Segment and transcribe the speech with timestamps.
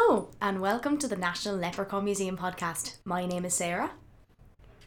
[0.00, 2.98] Hello, and welcome to the National Leprechaun Museum podcast.
[3.04, 3.90] My name is Sarah,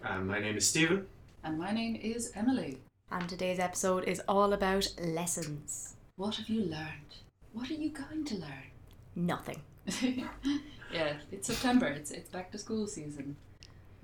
[0.02, 1.06] Um, my name is Stephen.
[1.44, 2.78] And my name is Emily.
[3.12, 5.96] and today's episode is all about lessons.
[6.16, 7.16] What have you learned?
[7.52, 8.72] What are you going to learn?
[9.14, 9.62] Nothing.
[10.02, 11.88] yeah, it's September.
[11.88, 13.36] It's it's back to school season.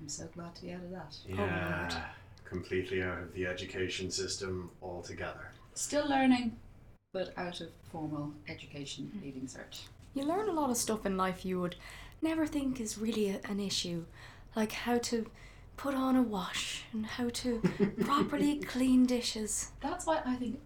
[0.00, 1.16] I'm so glad to be out of that.
[1.26, 1.94] Yeah, Lord.
[2.44, 5.52] completely out of the education system altogether.
[5.74, 6.56] Still learning,
[7.14, 9.80] but out of formal education leaving cert.
[10.14, 11.76] You learn a lot of stuff in life you would
[12.22, 14.04] never think is really a, an issue,
[14.56, 15.26] like how to
[15.76, 17.62] put on a wash and how to
[18.00, 19.70] properly clean dishes.
[19.80, 20.60] That's why I think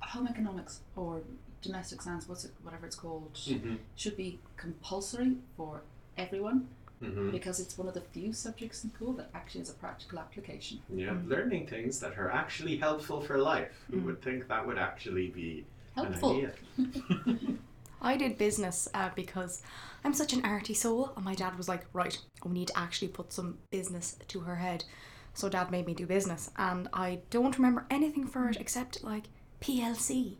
[0.00, 1.22] home economics or
[1.62, 3.76] domestic science, what's it, whatever it's called, Mm-hmm.
[3.96, 5.82] should be compulsory for
[6.16, 6.68] everyone
[7.02, 7.32] Mm-hmm.
[7.32, 10.78] because it's one of the few subjects in school that actually has a practical application.
[10.88, 11.28] Yeah, Mm.
[11.28, 13.84] learning things that are actually helpful for life.
[13.90, 14.04] Who Mm.
[14.04, 16.30] would think that would actually be Helpful.
[16.30, 17.58] an idea?
[18.04, 19.62] I did business uh, because
[20.04, 23.08] I'm such an arty soul, and my dad was like, right, we need to actually
[23.08, 24.84] put some business to her head.
[25.32, 29.24] So dad made me do business, and I don't remember anything for it except like
[29.60, 30.36] PLC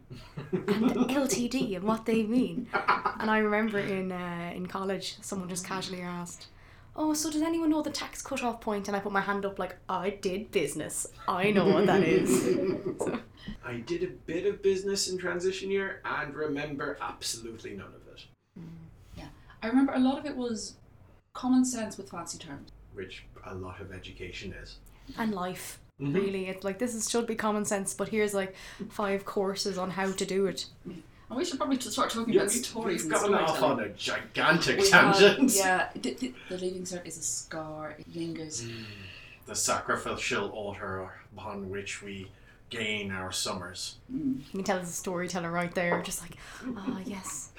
[0.53, 2.69] and LTD and what they mean.
[3.19, 6.47] And I remember in uh, in college, someone just casually asked,
[6.97, 9.59] "Oh, so does anyone know the tax cut-off point?" And I put my hand up
[9.59, 11.07] like, "I did business.
[11.29, 12.31] I know what that is."
[13.05, 13.21] So,
[13.65, 18.25] I did a bit of business in transition year and remember absolutely none of it.
[19.17, 19.27] Yeah.
[19.63, 20.77] I remember a lot of it was
[21.35, 22.71] common sense with fancy terms.
[22.95, 24.79] Which a lot of education is.
[25.19, 25.79] and life.
[26.01, 26.15] Mhm.
[26.15, 28.55] Really, it's like this is should be common sense, but here's like
[28.89, 30.67] five courses on how to do it.
[31.31, 33.85] And we should probably start talking Yeah, about we, stories we've and gone off storytelling.
[33.85, 35.55] on a gigantic We have- tangent.
[35.57, 37.97] yeah, the, the, the leaving cert is a scar.
[37.99, 38.67] It lingers.
[39.47, 42.31] The sacrificial altar upon which we
[42.71, 43.97] gain our summers.
[44.13, 44.39] Mm.
[44.39, 46.37] You can tell it's a storyteller right there, just like,
[46.77, 47.51] ah, yes.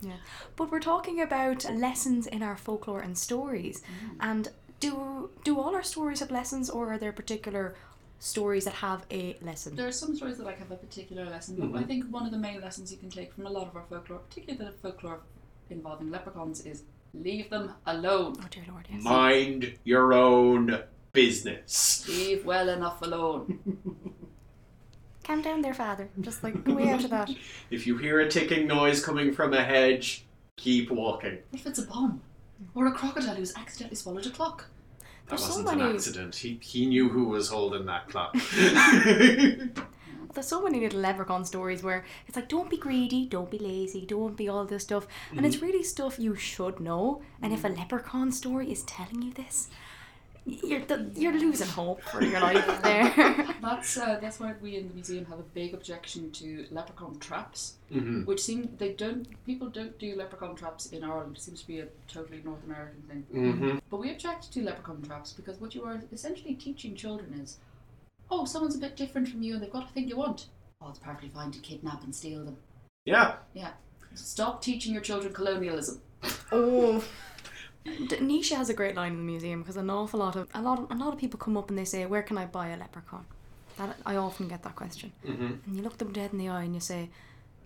[0.00, 0.16] Yeah.
[0.56, 3.82] But we're talking about lessons in our folklore and stories.
[4.20, 4.48] And
[4.80, 7.74] do do all our stories have lessons, or are there particular
[8.24, 9.76] stories that have a lesson?
[9.76, 11.84] There are some stories that like have a particular lesson, but I mm-hmm.
[11.84, 14.20] think one of the main lessons you can take from a lot of our folklore,
[14.20, 15.20] particularly the folklore
[15.70, 18.36] involving leprechauns, is leave them alone.
[18.40, 19.02] Oh dear lord, yes.
[19.02, 22.06] Mind your own business.
[22.08, 23.60] Leave well enough alone.
[25.24, 26.08] Calm down there, father.
[26.20, 27.30] Just like go way out of that.
[27.70, 31.38] If you hear a ticking noise coming from a hedge, keep walking.
[31.50, 32.22] What if it's a bomb?
[32.74, 34.66] Or a crocodile who's accidentally swallowed a clock?
[35.26, 36.34] That There's wasn't an many- accident.
[36.36, 38.34] He, he knew who was holding that clock.
[40.34, 44.04] There's so many little leprechaun stories where it's like, don't be greedy, don't be lazy,
[44.04, 45.06] don't be all this stuff.
[45.36, 45.66] And it's mm-hmm.
[45.66, 47.22] really stuff you should know.
[47.40, 47.78] And if a mm-hmm.
[47.78, 49.68] leprechaun story is telling you this,
[50.46, 53.46] you're, the, you're losing hope for your life there.
[53.62, 57.74] That's uh, that's why we in the museum have a big objection to leprechaun traps,
[57.90, 58.26] Mhm.
[58.26, 61.36] which seem they don't people don't do leprechaun traps in Ireland.
[61.36, 63.26] It seems to be a totally North American thing.
[63.32, 63.80] Mhm.
[63.90, 67.58] But we object to leprechaun traps because what you are essentially teaching children is,
[68.30, 70.48] oh, someone's a bit different from you and they've got a thing you want.
[70.80, 72.56] Oh, it's perfectly fine to kidnap and steal them.
[73.06, 73.36] Yeah.
[73.54, 73.72] Yeah.
[74.14, 76.00] Stop teaching your children colonialism.
[76.52, 77.02] oh.
[77.84, 80.62] D- Nisha has a great line in the museum because an awful lot of a
[80.62, 82.68] lot of, a lot of people come up and they say, "Where can I buy
[82.68, 83.24] a leprechaun?"
[83.76, 85.12] That I often get that question.
[85.26, 85.58] Mhm.
[85.66, 87.10] And you look them dead in the eye and you say,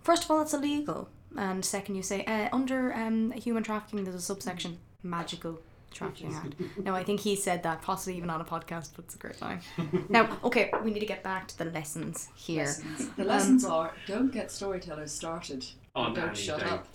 [0.03, 1.07] first of all, it's illegal.
[1.37, 5.59] And second, you say, uh, under um, human trafficking, there's a subsection, magical
[5.91, 6.55] trafficking act.
[6.83, 9.39] Now, I think he said that, possibly even on a podcast, but it's a great
[9.41, 9.61] line.
[10.09, 12.63] now, okay, we need to get back to the lessons here.
[12.65, 13.09] Lessons.
[13.15, 15.63] The lessons are don't get storytellers started.
[15.95, 16.79] On don't shut anything.
[16.79, 16.87] up.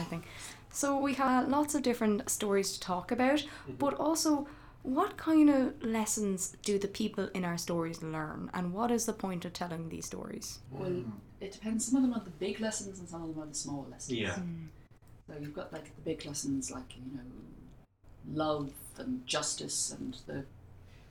[0.00, 0.24] I think.
[0.70, 3.74] So we have lots of different stories to talk about, mm-hmm.
[3.78, 4.46] but also
[4.82, 9.12] what kind of lessons do the people in our stories learn, and what is the
[9.12, 10.60] point of telling these stories?
[10.70, 11.04] Well,
[11.40, 11.86] it depends.
[11.86, 14.18] Some of them are the big lessons and some of them are the small lessons.
[14.18, 14.34] Yeah.
[14.34, 14.66] Hmm.
[15.26, 17.22] So you've got like the big lessons like, you know,
[18.32, 20.44] love and justice and the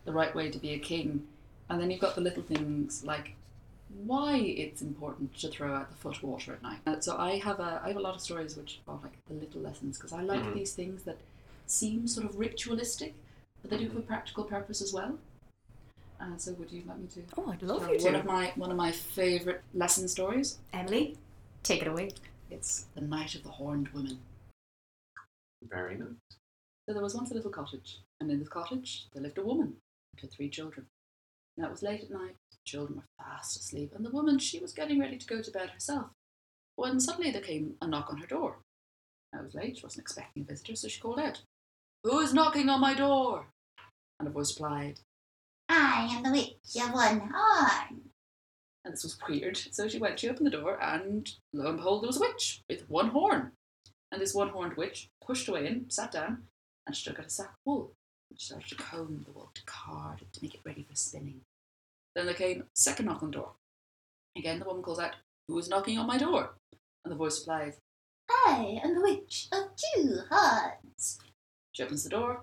[0.06, 1.28] the right way to be a king.
[1.70, 3.36] And then you've got the little things like
[3.90, 6.80] why it's important to throw out the foot water at night.
[6.86, 9.34] Uh, so I have a I have a lot of stories which are like the
[9.34, 10.54] little lessons because I like Mhm.
[10.54, 11.18] these things that
[11.66, 13.14] seem sort of ritualistic,
[13.62, 15.18] but they do have a practical purpose as well.
[16.20, 17.24] Uh, so would you like me to?
[17.38, 18.20] Oh, I'd love tell you One to.
[18.20, 20.60] of my one of my favourite lesson stories.
[20.74, 21.18] Emily,
[21.64, 22.12] take it away.
[22.50, 24.20] It's the Night of the Horned Woman.
[25.62, 26.10] Very nice.
[26.86, 29.76] So there was once a little cottage, and in the cottage there lived a woman
[30.12, 30.88] and her three children.
[31.58, 34.60] Now it was late at night, the children were fast asleep, and the woman, she
[34.60, 36.08] was getting ready to go to bed herself.
[36.76, 38.58] When suddenly there came a knock on her door.
[39.34, 41.42] It was late, she wasn't expecting a visitor, so she called out,
[42.04, 43.48] Who is knocking on my door?
[44.20, 45.00] And a voice replied,
[45.70, 48.02] I am the witch of one horn.
[48.86, 49.58] And this was weird.
[49.58, 52.62] So she went, she opened the door, and lo and behold, there was a witch
[52.70, 53.52] with one horn.
[54.12, 56.44] And this one horned witch pushed away in, sat down,
[56.86, 57.92] and she took out a sack of wool.
[58.30, 60.96] And she started to comb the wool, to card it, to make it ready for
[60.96, 61.42] spinning.
[62.18, 63.52] Then there came a second knock on the door.
[64.36, 65.18] Again, the woman calls out,
[65.48, 66.56] Who is knocking on my door?
[67.06, 67.78] And the voice replies,
[68.28, 71.20] I am the witch of two horns.
[71.74, 72.42] She opens the door.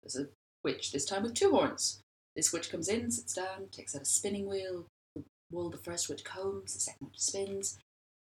[0.00, 0.28] There's a
[0.62, 2.02] witch, this time with two horns.
[2.36, 4.86] This witch comes in, sits down, takes out a spinning wheel.
[5.16, 7.80] The wool the first witch combs, the second witch spins.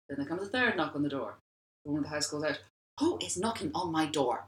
[0.08, 1.36] Then there comes a third knock on the door.
[1.84, 2.60] The woman of the house calls out,
[3.02, 4.46] Who is knocking on my door?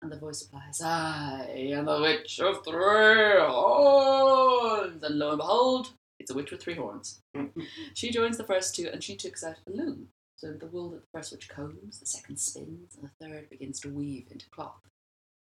[0.00, 5.02] And the voice replies, I am the witch of three horns.
[5.02, 5.90] And lo and behold,
[6.20, 7.20] it's a witch with three horns.
[7.94, 10.08] she joins the first two and she takes out a loom.
[10.36, 13.80] So the wool that the first witch combs, the second spins, and the third begins
[13.80, 14.80] to weave into cloth.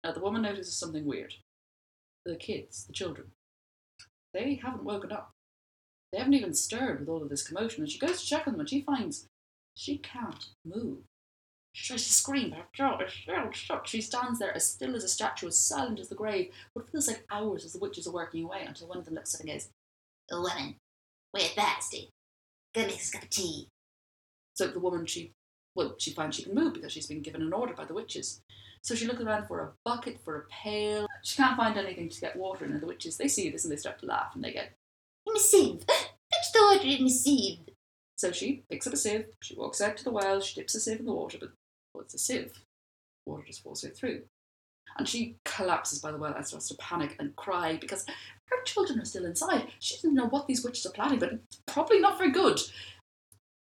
[0.04, 1.34] Now the woman notices something weird.
[2.24, 3.32] The kids, the children,
[4.32, 5.32] they haven't woken up.
[6.12, 8.52] They haven't even stirred with all of this commotion, and she goes to check on
[8.52, 9.26] them and she finds
[9.74, 10.98] she can't move.
[11.76, 13.86] She tries to scream, but stuck.
[13.86, 16.90] She stands there as still as a statue, as silent as the grave, but it
[16.90, 19.42] feels like hours as the witches are working away until one of them looks up
[19.42, 19.68] and goes,
[20.32, 20.76] Oh, woman,
[21.34, 22.08] we're thirsty.
[22.74, 23.68] Go make us a cup of tea.
[24.54, 25.32] So the woman, she
[25.74, 28.40] well, she finds she can move because she's been given an order by the witches.
[28.80, 31.06] So she looks around for a bucket, for a pail.
[31.24, 33.72] She can't find anything to get water in, and the witches they see this and
[33.72, 34.72] they start to laugh and they get.
[35.26, 35.84] In a sieve.
[35.86, 37.58] Fetch the water in a sieve.
[38.16, 39.26] So she picks up a sieve.
[39.42, 40.40] She walks out to the well.
[40.40, 41.50] She dips the sieve in the water, but
[42.00, 42.52] it's a sieve.
[43.26, 44.22] Water just falls through,
[44.98, 49.00] and she collapses by the well and starts to panic and cry because her children
[49.00, 49.68] are still inside.
[49.80, 52.60] She doesn't know what these witches are planning, but it's probably not very good.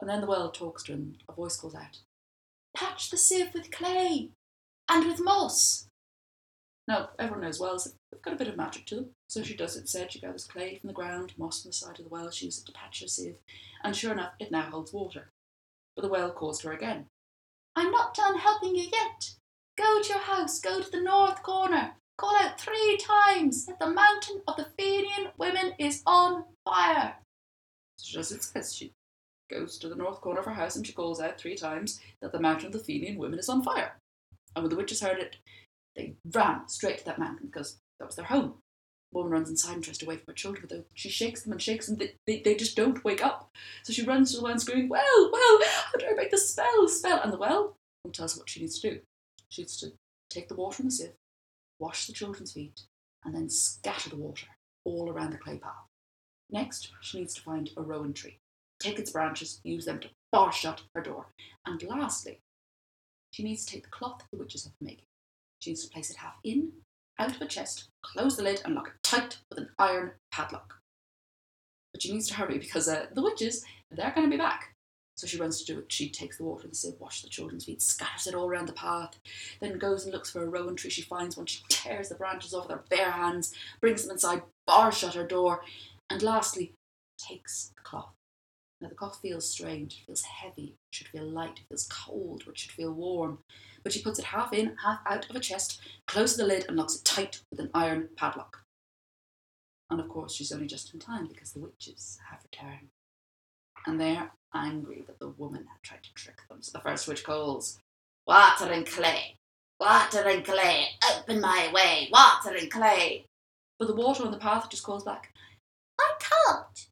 [0.01, 1.99] And then the well talks to her, and a voice calls out,
[2.77, 4.31] Patch the sieve with clay
[4.89, 5.87] and with moss.
[6.87, 9.11] Now, everyone knows wells have got a bit of magic to them.
[9.29, 10.11] So she does it said.
[10.11, 12.63] She gathers clay from the ground, moss from the side of the well, she uses
[12.63, 13.37] it to patch her sieve,
[13.85, 15.29] and sure enough, it now holds water.
[15.95, 17.07] But the well calls to her again.
[17.79, 19.31] I'm not done helping you yet.
[19.77, 23.89] Go to your house, go to the north corner, call out three times that the
[23.89, 27.15] mountain of the Fenian women is on fire.
[27.97, 28.75] So she does it says.
[28.75, 28.93] She
[29.49, 32.33] goes to the north corner of her house and she calls out three times that
[32.33, 33.97] the mountain of the Fenian women is on fire.
[34.57, 35.37] And when the witches heard it,
[35.95, 38.55] they ran straight to that mountain because that was their home.
[39.13, 41.53] Woman runs inside and tries to wake up her children, but they- she shakes them
[41.53, 41.97] and shakes them.
[41.97, 43.51] They, they, they just don't wake up.
[43.83, 45.59] So she runs to the well and screaming, Well, well,
[45.93, 46.87] how do I break the spell?
[46.89, 47.21] Spell.
[47.23, 49.01] And the well and tells her what she needs to do.
[49.49, 49.93] She needs to
[50.29, 51.13] take the water in the sieve,
[51.79, 52.83] wash the children's feet,
[53.25, 54.47] and then scatter the water
[54.85, 55.73] all around the clay path.
[56.51, 58.39] Next, she needs to find a rowan tree,
[58.79, 61.27] take its branches, use them to bar shut her door.
[61.67, 62.41] And lastly,
[63.31, 65.05] she needs to take the cloth the witches have been making.
[65.61, 66.73] She needs to place it half in,
[67.19, 70.75] out of a chest, close the lid, and lock it tight with an iron padlock.
[71.93, 74.75] But she needs to hurry because uh, the witches, they're going to be back.
[75.17, 75.91] So she runs to do it.
[75.91, 78.69] She takes the water in the sieve, washes the children's feet, scatters it all around
[78.69, 79.19] the path,
[79.61, 80.91] then goes and looks for a rowan tree.
[80.91, 81.47] She finds one.
[81.47, 85.27] She tears the branches off with her bare hands, brings them inside, bars shut her
[85.27, 85.63] door,
[86.09, 86.73] and lastly,
[87.19, 88.13] takes the cloth.
[88.81, 89.95] Now the cloth feels strange.
[89.95, 90.77] It feels heavy.
[90.93, 91.59] It should feel light.
[91.59, 92.45] It feels cold.
[92.47, 93.39] Or it should feel warm.
[93.83, 96.77] But she puts it half in, half out of a chest, closes the lid, and
[96.77, 98.65] locks it tight with an iron padlock.
[99.91, 102.89] And of course, she's only just in time because the witches have returned.
[103.87, 106.59] And they're angry that the woman had tried to trick them.
[106.61, 107.79] So the first witch calls,
[108.27, 109.39] Water and clay.
[109.81, 110.89] Water and clay.
[111.17, 112.09] Open my way.
[112.13, 113.25] Water and clay.
[113.79, 115.33] but the water on the path just calls back.
[115.99, 116.87] I can't.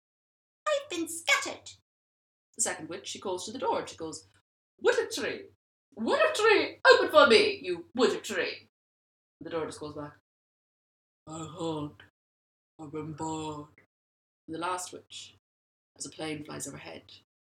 [0.67, 1.71] I've been scattered.
[2.57, 4.27] The second witch, she calls to the door and she goes,
[4.81, 5.43] Withered tree!
[5.97, 6.79] Withered tree!
[6.93, 8.67] Open for me, you withered tree!
[9.41, 10.13] The door just calls back,
[11.29, 11.93] I can't.
[12.81, 13.67] I've been bored.
[14.47, 15.35] And the last witch,
[15.97, 17.03] as a plane flies overhead,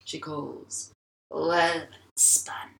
[0.03, 0.91] she calls,
[1.29, 2.75] Woven and spun.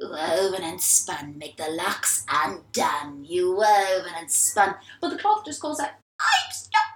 [0.00, 1.38] Woven and spun.
[1.38, 3.24] Make the locks undone.
[3.24, 4.76] You woven and spun.
[5.00, 6.93] but the cloth just calls out, I'm stuck.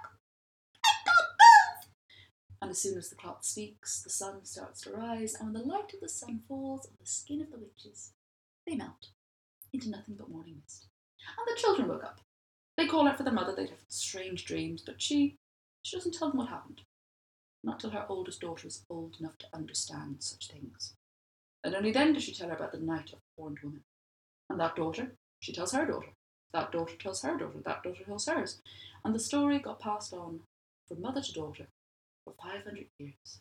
[2.61, 5.67] And as soon as the cloth speaks, the sun starts to rise, and when the
[5.67, 8.11] light of the sun falls on the skin of the witches,
[8.67, 9.09] they melt
[9.71, 10.87] into nothing but morning mist.
[11.37, 12.19] And the children woke up.
[12.75, 15.37] They call out for their mother, they'd have strange dreams, but she
[15.81, 16.81] she doesn't tell them what happened.
[17.63, 20.93] Not till her oldest daughter is old enough to understand such things.
[21.63, 23.83] And only then does she tell her about the night of the horned woman.
[24.49, 26.13] And that daughter, she tells her daughter.
[26.53, 27.59] That daughter tells her daughter.
[27.63, 28.61] That daughter tells hers.
[29.03, 30.41] And the story got passed on
[30.87, 31.67] from mother to daughter
[32.37, 33.39] for 500 years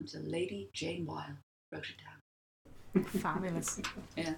[0.00, 1.36] until Lady Jane Wilde
[1.72, 3.04] wrote it down.
[3.04, 3.80] Fabulous.
[4.16, 4.34] Yeah.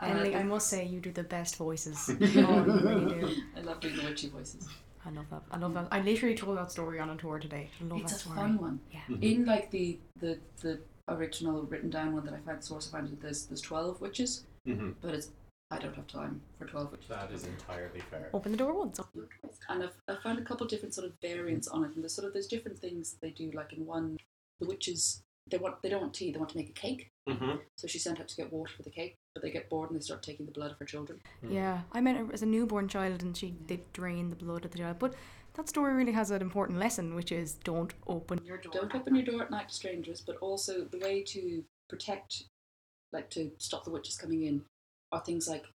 [0.00, 2.08] Emily, I I, must say you do the best voices.
[2.08, 3.36] oh, you really do.
[3.56, 4.68] I love doing the witchy voices.
[5.04, 5.42] I love that.
[5.50, 5.88] I love that.
[5.90, 7.68] I literally told that story on a tour today.
[7.80, 8.78] I love It's that a fun one.
[8.92, 9.16] Yeah.
[9.20, 13.12] In like the, the, the original written down one that I found source I found
[13.12, 15.30] it there's there's twelve witches, hmm but it's
[15.70, 17.08] I don't have time for twelve witches.
[17.08, 18.30] That is entirely fair.
[18.32, 18.98] Open the door once.
[19.68, 22.26] and I've, I've found a couple different sort of variants on it, and there's sort
[22.26, 23.50] of there's different things they do.
[23.54, 24.16] Like in one,
[24.60, 27.10] the witches they want they don't want tea, they want to make a cake.
[27.28, 29.90] hmm So she's sent out to get water for the cake, but they get bored
[29.90, 31.20] and they start taking the blood of her children.
[31.46, 34.70] Yeah, I met her as a newborn child, and she they drain the blood of
[34.70, 34.98] the child.
[34.98, 35.14] But
[35.54, 38.72] that story really has an important lesson, which is don't open your door.
[38.72, 42.44] Don't open your door at night to strangers, but also the way to protect,
[43.12, 44.62] like to stop the witches coming in,
[45.12, 45.66] are things like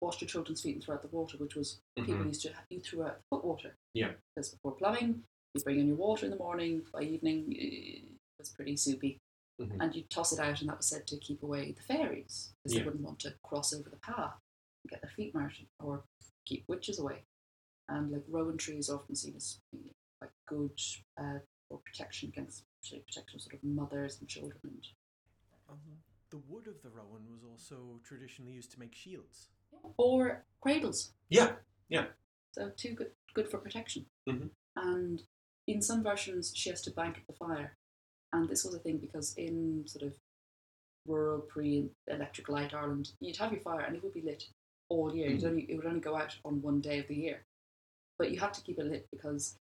[0.00, 2.26] wash your children's feet and throw out the water, which was people Mhm.
[2.26, 3.76] used to you threw out foot water.
[3.94, 4.14] Yeah.
[4.34, 5.24] Because before plumbing,
[5.54, 6.84] you bring in your water in the morning.
[6.92, 9.20] By evening, it was pretty soupy,
[9.60, 9.76] Mhm.
[9.80, 12.72] and you toss it out, and that was said to keep away the fairies because
[12.74, 12.80] Yeah.
[12.80, 14.40] they wouldn't want to cross over the path
[14.82, 16.04] and get their feet marked or
[16.46, 17.24] keep witches away.
[17.88, 20.80] And like rowan trees are often seen as being like good
[21.16, 24.58] uh, for protection against protection of sort of mothers and children.
[24.64, 24.94] And
[25.68, 26.02] Um,
[26.32, 29.48] the wood of the rowan was also traditionally used to make shields.
[29.96, 31.12] or cradles.
[31.28, 31.52] Yeah.
[31.88, 32.06] Yeah.
[32.52, 34.06] So two good good for protection.
[34.28, 34.50] Mhm.
[34.76, 35.22] And
[35.66, 37.76] in some versions, she has to bank up the fire.
[38.32, 40.14] And this was a thing because in sort of
[41.06, 44.44] rural pre-electric light Ireland, you'd have your fire and it would be lit
[44.88, 45.28] all year.
[45.30, 47.44] You'd only, it would only go out on one day of the year.
[48.18, 49.58] But you had to keep it lit because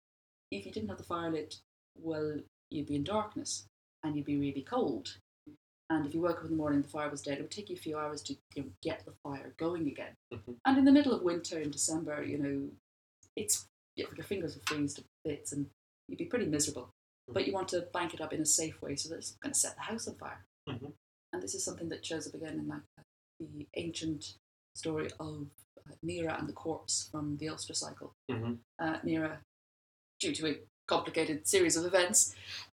[0.50, 1.60] if you didn't have the fire lit,
[1.94, 3.66] well, you'd be in darkness
[4.02, 5.18] and you'd be really cold.
[5.88, 7.38] And if you woke up in the morning, the fire was dead.
[7.38, 10.14] It would take you a few hours to you know, get the fire going again.
[10.32, 10.56] Mhm.
[10.64, 12.70] And in the middle of winter in December, you know,
[13.36, 15.70] it's your fingers will freeze to bits and
[16.08, 16.90] you'd be pretty miserable.
[17.28, 19.52] But you want to bank it up in a safe way so that it's going
[19.52, 20.44] to set the house on fire.
[20.68, 20.92] Mhm.
[21.32, 22.82] And this is something that shows up again in like
[23.38, 24.36] the ancient
[24.74, 28.12] story of uh, Nera and the corpse from the Ulster cycle.
[28.30, 28.58] Mhm.
[28.78, 29.40] Uh, Nera,
[30.20, 32.34] due to a complicated series of events,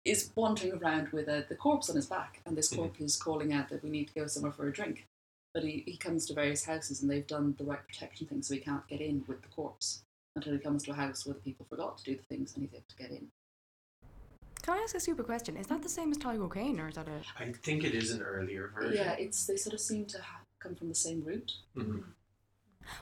[0.06, 2.76] is wandering around with uh, the corpse on his back, and this Mhm.
[2.76, 5.06] corpse is calling out that we need to go somewhere for a drink.
[5.52, 8.54] But he, he comes to various houses, and they've done the right protection thing, so
[8.54, 10.02] he can't get in with the corpse
[10.36, 12.64] until he comes to a house where the people forgot to do the things, and
[12.64, 13.30] he's able to get in.
[14.62, 15.56] Can I ask a super question?
[15.56, 17.20] Is that the same as Teig O'Kane, or is that a?
[17.38, 18.94] I think it is an earlier version.
[18.96, 21.52] Yeah, it's they sort of seem to ha- come from the same root.
[21.76, 22.04] Mhm.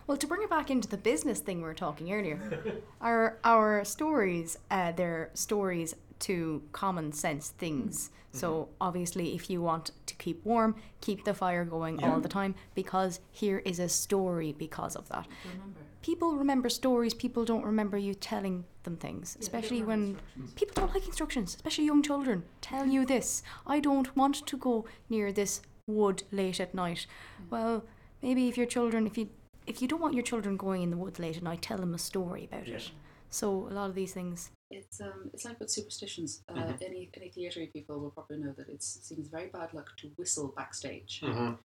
[0.06, 3.84] Well, to bring it back into the business thing we were talking earlier, our our
[3.84, 8.10] stories, uh, they're stories to common sense things.
[8.32, 12.56] So obviously, if you want to keep warm, keep the fire going all the time
[12.74, 15.28] because here is a story because of that.
[15.44, 15.80] Remember?
[16.02, 17.14] People remember stories.
[17.14, 20.18] People don't remember you telling them things, especially when
[20.56, 22.42] people don't like instructions, especially young children.
[22.60, 23.42] Tell you this.
[23.68, 27.06] I don't want to go near this wood late at night.
[27.50, 27.84] Well,
[28.20, 29.28] maybe if your children, if you
[29.66, 31.94] if you don't want your children going in the woods late at night, tell them
[31.94, 32.90] a story about it.
[33.30, 34.50] So a lot of these things.
[34.78, 36.42] It's um, it's like with superstitions.
[36.48, 36.82] Uh, Mhm.
[36.88, 40.48] Any any theatre people will probably know that it seems very bad luck to whistle
[40.60, 41.20] backstage.
[41.20, 41.58] Mhm.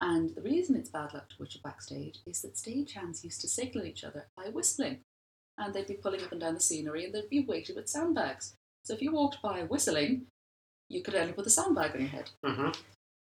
[0.00, 3.86] And the reason it's bad luck to whistle backstage is that stagehands used to signal
[3.86, 4.96] each other by whistling.
[5.58, 8.54] And they'd be pulling up and down the scenery and they'd be weighted with sandbags.
[8.84, 10.26] So if you walked by whistling,
[10.88, 12.30] you could end up with a sandbag on your head.
[12.44, 12.70] Mhm.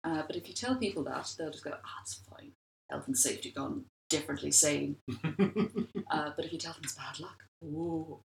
[0.04, 2.52] Uh, but if you tell people that, they'll just go, ah, it's fine.
[2.90, 4.98] Health and safety gone differently sane.
[6.16, 8.22] Uh, but if you tell them it's bad luck, ooh.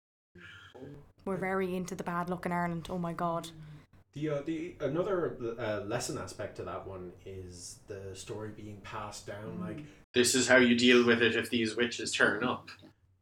[1.24, 2.86] We're very into the bad luck in Ireland.
[2.90, 3.48] Oh my god.
[4.14, 9.26] The uh, the another uh, lesson aspect to that one is the story being passed
[9.26, 9.60] down.
[9.60, 9.80] Like
[10.14, 12.70] this is how you deal with it if these witches turn up,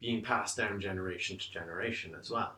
[0.01, 2.53] being passed down generation to generation as well.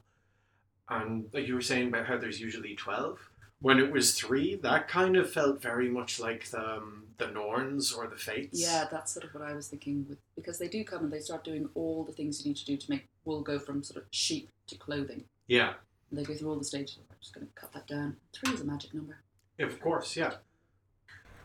[0.89, 3.19] And like you were saying about how there's usually twelve.
[3.61, 7.93] When it was three, that kind of felt very much like the um, the Norns
[7.93, 8.61] or the Fates.
[8.61, 11.21] Yeah, that's sort of what I was thinking with because they do come and they
[11.21, 14.03] start doing all the things you need to do to make wool go from sort
[14.03, 15.25] of sheep to clothing.
[15.47, 15.75] Yeah.
[16.11, 16.99] And they go through all the stages.
[17.11, 18.17] I'm just going to cut that down.
[18.33, 19.19] Three is a magic number.
[19.59, 20.35] Of course, yeah.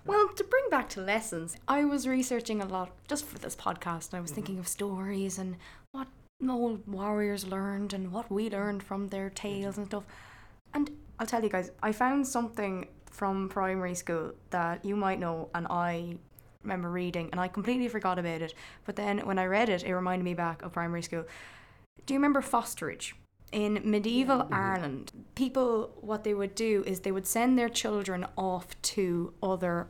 [0.05, 4.09] Well, to bring back to lessons, I was researching a lot just for this podcast,
[4.09, 5.57] and I was thinking of stories and
[5.91, 6.07] what
[6.49, 10.03] old warriors learned and what we learned from their tales and stuff.
[10.73, 10.89] And
[11.21, 15.67] I'll tell you guys, I found something from primary school that you might know, and
[15.67, 16.15] I
[16.63, 18.55] remember reading, and I completely forgot about it.
[18.85, 21.25] But then when I read it, it reminded me back of primary school.
[22.07, 23.13] Do you remember fosterage?
[23.51, 24.51] In medieval mhm.
[24.51, 29.89] Ireland, people, what they would do is they would send their children off to other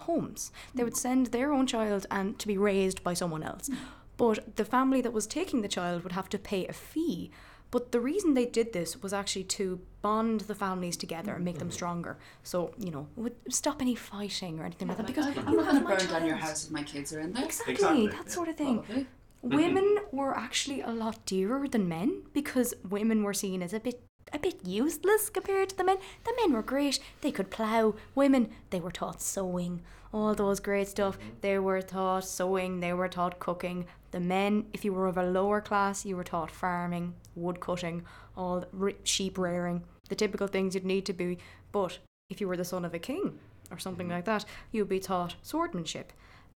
[0.00, 0.50] homes.
[0.74, 3.68] They would send their own child and to be raised by someone else.
[3.68, 3.76] Mm.
[4.16, 7.30] But the family that was taking the child would have to pay a fee.
[7.74, 11.58] But the reason they did this was actually to bond the families together and make
[11.58, 11.74] them mm-hmm.
[11.74, 12.18] stronger.
[12.44, 15.08] So, you know, it would stop any fighting or anything like that.
[15.08, 17.32] Because I'm not going to my burn down your house if my kids are in
[17.32, 17.44] there.
[17.44, 18.32] Exactly, Exactly, that yeah.
[18.32, 18.84] sort of thing.
[18.84, 19.06] Probably.
[19.44, 19.56] Mm-hmm.
[19.56, 24.00] Women were actually a lot dearer than men because women were seen as a bit
[24.32, 25.98] a bit useless compared to the men.
[26.24, 26.98] The men were great.
[27.20, 27.94] They could plough.
[28.14, 31.18] Women, they were taught sewing, all those great stuff.
[31.40, 33.86] They were taught sewing, they were taught cooking.
[34.10, 38.04] The men, if you were of a lower class, you were taught farming, wood cutting,
[38.36, 38.64] all
[39.02, 41.38] sheep rearing, the typical things you'd need to be.
[41.72, 41.98] But
[42.30, 43.38] if you were the son of a king
[43.70, 44.16] or something mm-hmm.
[44.16, 46.12] like that, you'd be taught swordsmanship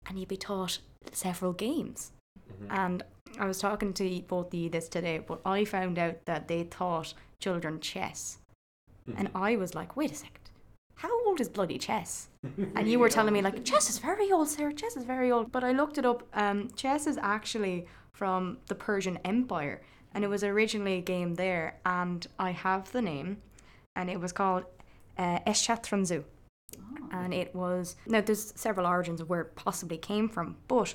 [0.06, 0.78] and you'd be taught
[1.12, 2.12] several games.
[2.52, 2.72] Mm-hmm.
[2.72, 3.02] And
[3.38, 6.64] I was talking to both of you this today, but I found out that they
[6.64, 8.38] taught children chess.
[9.16, 10.50] And I was like, wait a second,
[10.96, 12.28] how old is bloody chess?
[12.74, 15.52] And you were telling me, like, chess is very old, Sarah, chess is very old.
[15.52, 16.22] But I looked it up.
[16.32, 19.82] Um, chess is actually from the Persian Empire,
[20.14, 21.78] and it was originally a game there.
[21.84, 23.38] And I have the name,
[23.96, 24.64] and it was called
[25.18, 26.24] uh, Eschatranzu
[27.12, 30.94] and it was now there's several origins of where it possibly came from but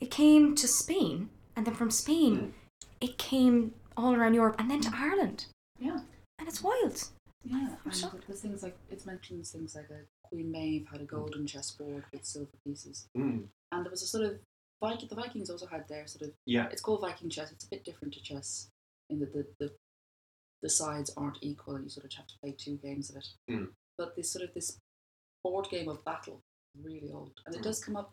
[0.00, 2.54] it came to spain and then from spain
[3.00, 5.46] it came all around europe and then to ireland
[5.78, 6.00] Yeah.
[6.38, 7.08] and it's wild
[7.44, 8.24] Yeah, and shocked.
[8.26, 12.24] there's things like it mentions things like a Queen Maeve had a golden chessboard with
[12.24, 13.46] silver pieces, Mm.
[13.72, 14.40] and there was a sort of
[14.80, 15.08] Viking.
[15.08, 16.34] The Vikings also had their sort of.
[16.46, 16.68] Yeah.
[16.72, 17.52] It's called Viking chess.
[17.52, 18.68] It's a bit different to chess
[19.10, 19.68] in that the the,
[20.62, 21.78] the sides aren't equal.
[21.80, 23.28] You sort of have to play two games of it.
[23.50, 23.68] Mm.
[23.98, 24.78] But this sort of this
[25.44, 26.40] board game of battle
[26.82, 27.64] really old, and it Mm.
[27.64, 28.10] does come up.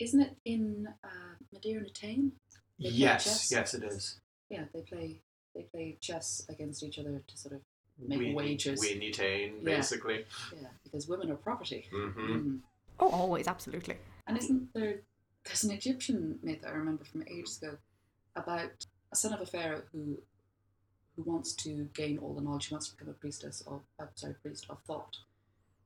[0.00, 2.32] Isn't it in uh, Midir and Etain?
[2.78, 4.20] They Yes, yes, it is.
[4.50, 5.20] Yeah, they play
[5.54, 7.60] they play chess against each other to sort of
[7.98, 8.78] make we, wagers.
[8.80, 10.26] We Tane, basically.
[10.52, 11.86] Yeah, because women are property.
[11.90, 12.60] hmm Mhm.
[13.00, 15.02] oh always absolutely And isn't there?
[15.44, 17.78] There's an Egyptian myth I remember from ages ago
[18.34, 20.18] about a son of a pharaoh who
[21.14, 22.66] who wants to gain all the knowledge.
[22.66, 25.16] He wants to become a priestess of, uh, sorry, priest of Thoth.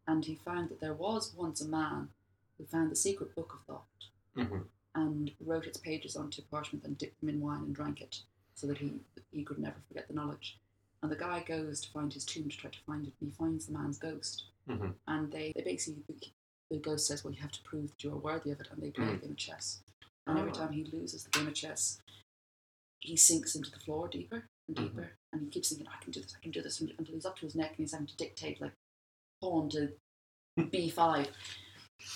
[0.09, 2.09] And he found that there was once a man
[2.59, 3.87] who found the secret book of Thoth
[4.35, 4.63] hmm
[4.95, 8.23] and wrote its pages onto parchment and dipped them in wine and drank it,
[8.55, 9.01] so that he
[9.33, 10.59] he could never forget the knowledge.
[11.03, 13.35] And the guy goes to find his tomb to try to find it, and he
[13.37, 14.45] finds the man's ghost.
[14.69, 14.95] Mhm.
[15.07, 16.33] And they, they basically the,
[16.71, 18.83] the ghost says, "Well, you have to prove that you are worthy of it," and
[18.83, 19.21] they play a Mhm.
[19.23, 19.83] game of chess.
[20.27, 20.55] And every Oh.
[20.55, 22.01] time he loses the game of chess,
[23.01, 24.83] he sinks into the floor deeper and Mhm.
[24.89, 27.25] deeper, and he keeps thinking, "I can do this, I can do this," until he's
[27.25, 28.75] up to his neck and he's having to dictate like
[29.41, 29.97] pawn to
[30.59, 31.33] b5.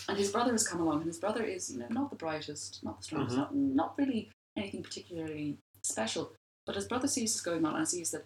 [0.08, 2.82] And his brother has come along, and his brother is, you know, not the brightest,
[2.84, 3.38] not the strongest, Mhm.
[3.38, 6.32] not, not really anything particularly special.
[6.66, 8.24] But his brother sees this going on and sees that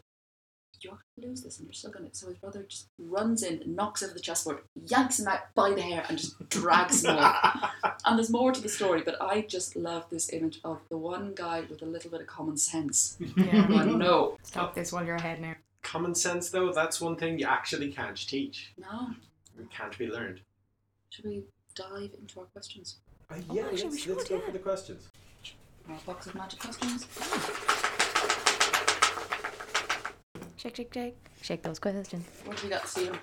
[0.81, 2.15] you're going to lose this and you're still going to.
[2.17, 5.83] So his brother just runs in, knocks over the chessboard, yanks him out by the
[5.83, 7.73] hair, and just drags him off.
[8.05, 11.33] And there's more to the story, but I just love this image of the one
[11.35, 13.17] guy with a little bit of common sense.
[13.37, 17.39] yeah Going, no, stop this while you're ahead now Common sense, though, that's one thing
[17.39, 18.73] you actually can't teach.
[18.79, 19.11] no.
[19.59, 20.41] It can't be learned.
[21.11, 21.43] Should we
[21.75, 22.99] dive into our questions?
[23.31, 24.45] Uh, Oh, yeah, actually, we let's, should, let's go yeah.
[24.47, 25.09] for the questions.
[25.89, 27.07] Our box of magic questions?
[30.57, 33.19] shake shake shake shake those questions What have we got, Stephen?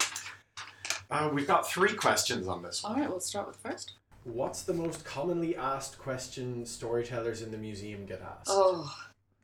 [1.12, 2.93] Uh, we've got three questions on this one.
[2.93, 3.93] All right, we'll start with the first.
[4.24, 8.48] What's the most commonly asked question storytellers in the museum get asked?
[8.48, 8.91] Oh,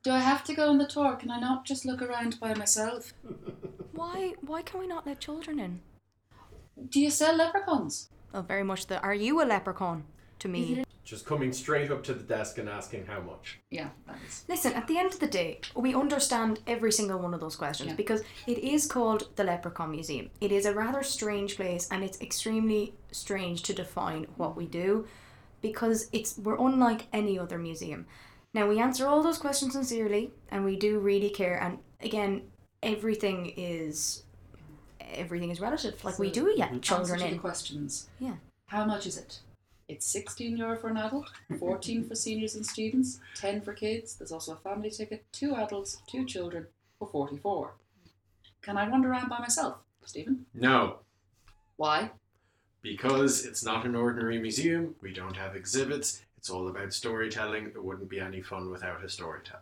[0.04, 1.16] do I have to go on the tour?
[1.16, 3.14] Can I not just look around by myself?
[3.94, 5.82] why why can we not let children in
[6.90, 8.10] Do you sell leprechauns?
[8.34, 10.04] Oh very much the are you a leprechaun
[10.40, 13.60] to me Just coming straight up to the desk and asking how much.
[13.70, 14.46] Yeah, that is.
[14.48, 17.90] Listen, at the end of the day, we understand every single one of those questions
[17.90, 17.96] Yeah.
[17.96, 20.30] because it is called the Leprechaun Museum.
[20.40, 25.06] It is a rather strange place and it's extremely strange to define what we do
[25.62, 28.06] because it's we're unlike any other museum.
[28.54, 32.44] Now we answer all those questions sincerely and we do really care and again
[32.84, 34.24] everything is
[35.14, 36.04] everything is relative.
[36.04, 37.40] Like we do get Answer children to the in.
[37.40, 38.10] questions.
[38.20, 38.36] Yeah.
[38.68, 39.40] How much is it?
[39.88, 44.16] It's 16 euro for an adult, 14 for seniors and students, 10 for kids.
[44.16, 47.74] There's also a family ticket, two adults, two children for 44.
[48.62, 50.46] Can I wander around by myself, Stephen?
[50.54, 51.00] No,
[51.76, 52.12] Why?
[52.82, 54.96] because it's not an ordinary museum.
[55.02, 56.22] We don't have exhibits.
[56.38, 57.68] It's all about storytelling.
[57.68, 59.62] It wouldn't be any fun without a storyteller.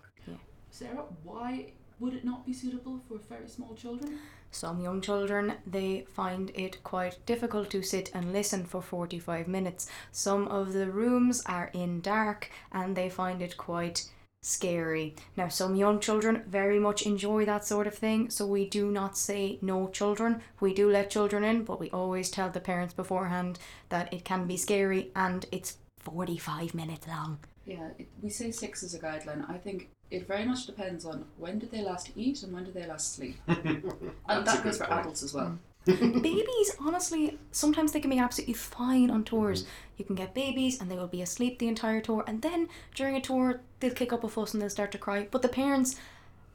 [0.72, 4.20] Sarah, why would it not be suitable for very small children?
[4.52, 9.90] Some young children, they find it quite difficult to sit and listen for 45 minutes.
[10.12, 14.10] Some of the rooms are in dark and they find it quite
[14.42, 15.16] scary.
[15.36, 19.18] Now, some young children very much enjoy that sort of thing, so we do not
[19.18, 20.42] say no children.
[20.60, 23.60] We do let children in, but we always tell the parents beforehand
[23.90, 27.40] that it can be scary and it's 45 minutes long.
[27.66, 27.90] Yeah,
[28.22, 29.50] we say six is a guideline.
[29.50, 32.74] I think it very much depends on when did they last eat and when did
[32.74, 33.38] they last sleep.
[33.48, 35.00] And that goes for point.
[35.00, 35.58] adults as well.
[35.86, 39.66] babies, honestly, sometimes they can be absolutely fine on tours.
[39.98, 43.16] You can get babies and they will be asleep the entire tour, and then during
[43.16, 45.28] a tour, they'll kick up a fuss and they'll start to cry.
[45.32, 45.96] But the parents,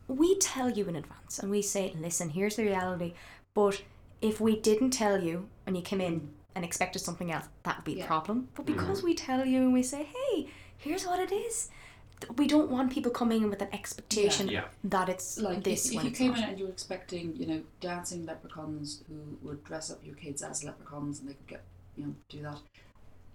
[0.07, 3.14] we tell you in advance and we say, listen, here's the reality.
[3.55, 3.83] But
[4.21, 7.85] if we didn't tell you and you came in and expected something else, that would
[7.85, 8.49] be a problem.
[8.55, 11.71] But because we tell you and we say, hey, here's what it is, th-
[12.37, 14.65] we don't want people coming in with an expectation Yeah.
[14.85, 16.39] that it's Like this if, if when you it's came not.
[16.39, 20.43] in and you were expecting, you know, dancing leprechauns who would dress up your kids
[20.43, 21.63] as leprechauns and they could get,
[21.97, 22.59] you know, do that,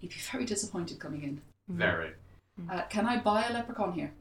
[0.00, 1.40] you'd be very disappointed coming in.
[1.68, 2.12] Very.
[2.70, 4.12] Uh, can I buy a leprechaun here?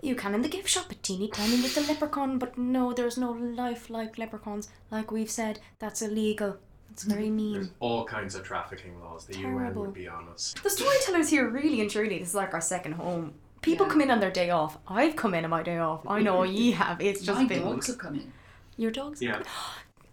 [0.00, 3.32] You can in the gift shop at Teeny Tiny Little Leprechaun, but no, there's no
[3.32, 4.68] life-like leprechauns.
[4.92, 6.58] Like we've said, that's illegal.
[6.92, 7.54] It's very mean.
[7.54, 9.24] There's all kinds of trafficking laws.
[9.26, 9.82] The UN Terrible.
[9.82, 10.54] would be on us.
[10.62, 13.34] The storytellers here really and truly, this is like our second home.
[13.68, 13.92] People Yeah.
[13.92, 14.78] come in on their day off.
[14.88, 16.00] I've come in on my day off.
[16.06, 17.00] I know ye have.
[17.00, 18.32] It's just My been dogs have come in.
[18.76, 19.20] your dogs.
[19.22, 19.42] Yeah.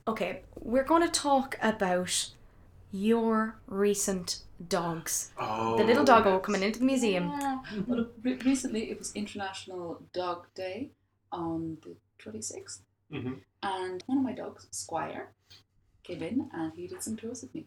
[0.07, 2.29] Okay, we're going to talk about
[2.91, 5.31] your recent dogs.
[5.39, 5.77] Oh.
[5.79, 6.45] The little doggo yes.
[6.45, 7.23] coming into the museum.
[7.41, 7.57] Yeah.
[7.87, 10.91] Well, recently it was International Dog Day
[11.31, 13.33] on the 26th, Mm-hmm.
[13.63, 15.29] and one of my dogs, Squire,
[16.03, 17.65] came in and he did some tours with me.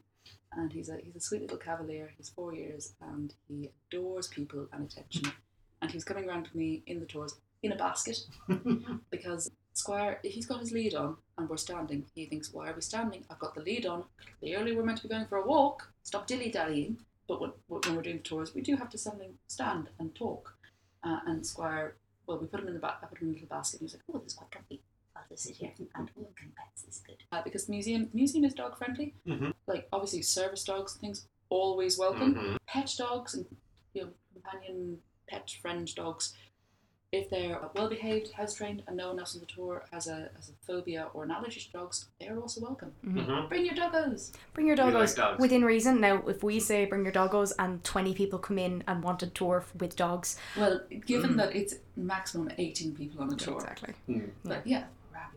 [0.53, 2.11] And he's a he's a sweet little cavalier.
[2.17, 5.33] He's four years and he adores people and attention.
[5.81, 8.19] And he's coming around with me in the tours in a basket
[9.11, 12.75] because Squire, if he's got his lead on and we're standing, he thinks, "Why are
[12.75, 13.25] we standing?
[13.31, 14.05] I've got the lead on.
[14.41, 15.93] Clearly, we're meant to be going for a walk.
[16.03, 19.21] Stop dilly dallying." But when, when we're doing the tours, we do have to stand,
[19.47, 20.55] stand and talk.
[21.05, 21.95] Uh, and Squire,
[22.27, 23.81] well, we put him in the ba- I put him in a little basket.
[23.81, 24.83] And he was like, "Oh, this is quite comfy."
[25.15, 27.23] I'll just sit here and oh, pets is good.
[27.31, 29.15] Uh, because the museum museum is dog friendly.
[29.29, 29.53] Mhm.
[29.69, 32.35] Like obviously, service dogs and things always welcome.
[32.35, 32.57] Mhm.
[32.67, 33.47] Pet dogs and
[33.95, 36.35] you know companion pet friend dogs,
[37.11, 40.29] if they're well behaved, house trained, and no one else on the tour has a
[40.37, 42.93] has a phobia or an allergy to dogs, they're also welcome.
[43.03, 43.49] Mhm.
[43.49, 44.33] Bring your doggos.
[44.53, 45.41] Bring your We like doggos dogs.
[45.41, 46.01] within reason.
[46.03, 49.27] Now, if we say bring your doggos and 20 people come in and want a
[49.27, 53.95] tour with dogs, Well, given that it's maximum eighteen people on a tour, exactly.
[54.09, 54.31] Mm.
[54.45, 54.85] but yeah,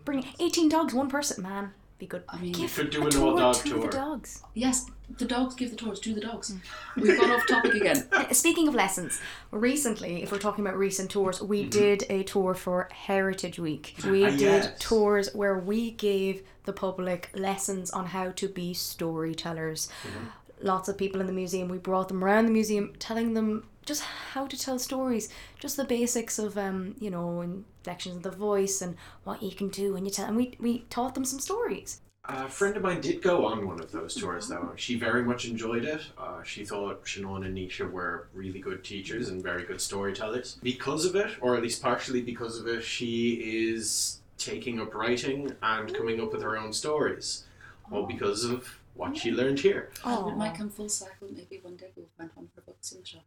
[0.03, 1.73] Bring 18 dogs, one person, man.
[2.01, 2.23] Be good.
[2.27, 3.81] I mean, Give could do a an tour all-dog to tour.
[3.81, 4.41] the dogs.
[4.55, 4.87] yes,
[5.19, 6.51] the dogs give the tours to the dogs.
[6.95, 8.07] We've gone off topic again.
[8.11, 11.47] Uh, Speaking of lessons, recently, if we're talking about recent tours, Mm-hmm.
[11.47, 13.93] we did a tour for Heritage Week.
[14.03, 14.79] We Ah, did yes.
[14.79, 19.87] tours where we gave the public lessons on how to be storytellers.
[20.07, 20.65] Mm-hmm.
[20.67, 24.03] Lots of people in the museum, we brought them around the museum telling them just
[24.03, 28.81] how to tell stories, just the basics of, um, you know, inflections of the voice
[28.81, 30.27] and what you can do when you tell.
[30.27, 32.01] And we, we taught them some stories.
[32.25, 34.73] A friend of mine did go on one of those tours, though.
[34.75, 36.01] She very much enjoyed it.
[36.19, 40.59] Uh, she thought Shannon and Nisha were really good teachers and very good storytellers.
[40.61, 45.51] Because of it, or at least partially because of it, she is taking up writing
[45.63, 47.45] and coming up with her own stories.
[47.91, 49.89] All because of what she learned here.
[50.05, 51.27] And it might come full cycle.
[51.31, 53.23] Maybe one day we'll find one of her books in the shop.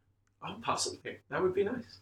[0.47, 1.17] Oh, possibly.
[1.29, 1.99] That would be nice.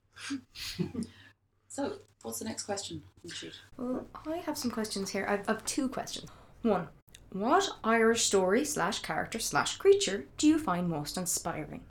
[1.68, 3.52] So, what's the next question on?
[3.78, 5.26] Well, I have some questions here.
[5.28, 6.30] I've, I've two questions.
[6.62, 6.88] One,
[7.32, 11.82] what Irish story slash character slash creature do you find most inspiring?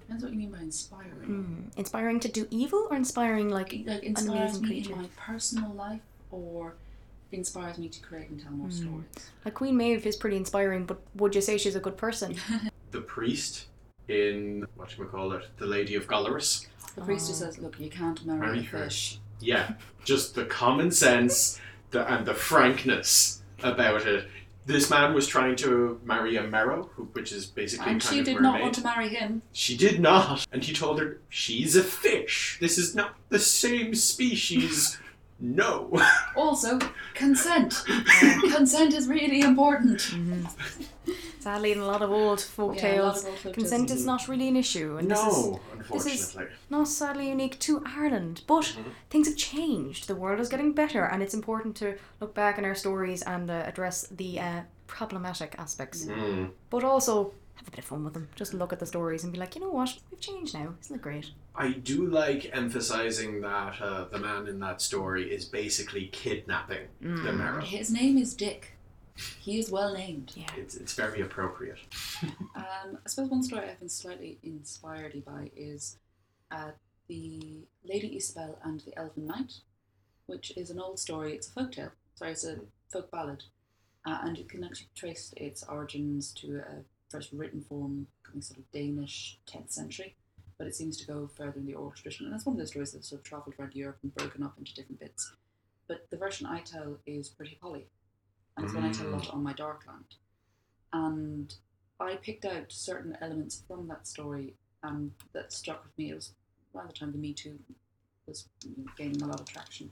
[0.00, 1.10] Depends what you mean by inspiring.
[1.24, 1.60] Hmm.
[1.78, 4.92] Inspiring to do evil or inspiring like Like inspires amazing me creature.
[4.92, 6.74] in my personal life, or
[7.30, 9.04] inspires me to create and tell more stories.
[9.46, 12.36] like Queen Maeve is pretty inspiring, but would you say she's a good person?
[12.90, 13.68] The priest
[14.08, 16.66] in, what you call it, The Lady of Gollerus.
[16.94, 18.84] The priest who says, "Look, you can't marry Marry a her.
[18.84, 19.72] fish." Yeah,
[20.04, 21.60] just the common sense
[21.90, 24.28] the, and the frankness about it.
[24.64, 28.20] This man was trying to marry a Merrow, who, which is basically And kind she
[28.20, 28.52] of did mermaid.
[28.52, 29.42] not want to marry him.
[29.52, 32.58] She did not, and he told her she's a fish.
[32.60, 34.98] This is not the same species.
[35.44, 35.90] No.
[36.36, 36.78] Also,
[37.14, 37.82] consent.
[37.90, 39.98] Uh, consent is really important.
[39.98, 41.12] Mm-hmm.
[41.42, 44.46] Sadly, in a lot of old folk Yeah, tales, old folk consent is not really
[44.46, 45.60] an issue, and this is no,
[45.92, 46.36] this is-
[46.70, 48.42] not sadly unique to Ireland.
[48.46, 48.90] But Mm-hmm.
[49.10, 50.06] things have changed.
[50.06, 53.50] The world is getting better, and it's important to look back in our stories and
[53.50, 56.04] uh, address the uh, problematic aspects.
[56.06, 56.50] Mm.
[56.70, 58.28] But also have a bit of fun with them.
[58.36, 59.90] Just look at the stories and be like, you know what?
[60.10, 60.74] We've changed now.
[60.80, 61.30] Isn't it great?
[61.56, 67.24] I do like emphasizing that uh, the man in that story is basically kidnapping Mm.
[67.24, 67.60] the Merrow.
[67.62, 68.62] His name is Dick.
[69.40, 70.32] He is well named.
[70.34, 70.46] Yeah.
[70.56, 71.78] It's, it's very appropriate.
[72.54, 75.96] Um, I suppose one story I've been slightly inspired by is
[76.50, 76.70] uh,
[77.08, 79.54] the Lady Isabel and the Elven Knight,
[80.26, 81.32] which is an old story.
[81.34, 81.90] It's a folk tale.
[82.14, 82.58] Sorry, it's a
[82.92, 83.44] folk ballad,
[84.06, 88.58] uh, and you can actually trace its origins to a first written form coming sort
[88.58, 90.14] of Danish 10th century,
[90.58, 92.26] but it seems to go further in the oral tradition.
[92.26, 94.54] And that's one of those stories that sort of travelled around Europe and broken up
[94.58, 95.32] into different bits.
[95.88, 97.86] But the version I tell is Pretty Polly,
[98.56, 100.16] and it's one I tell a lot on my Darkland.
[100.92, 101.54] And
[101.98, 106.10] I picked out certain elements from that story um, that struck with me.
[106.10, 106.32] It was
[106.74, 107.58] around the time the Me Too
[108.26, 108.48] was
[108.96, 109.90] gaining a lot of traction.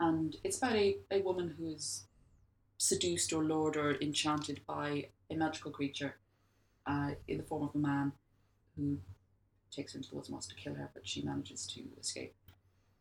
[0.00, 2.04] And it's about a, a woman who is
[2.78, 6.16] seduced or lured or enchanted by a magical creature
[6.86, 8.12] uh, in the form of a man
[8.76, 8.98] who
[9.70, 12.34] takes her into the woods and wants to kill her, but she manages to escape.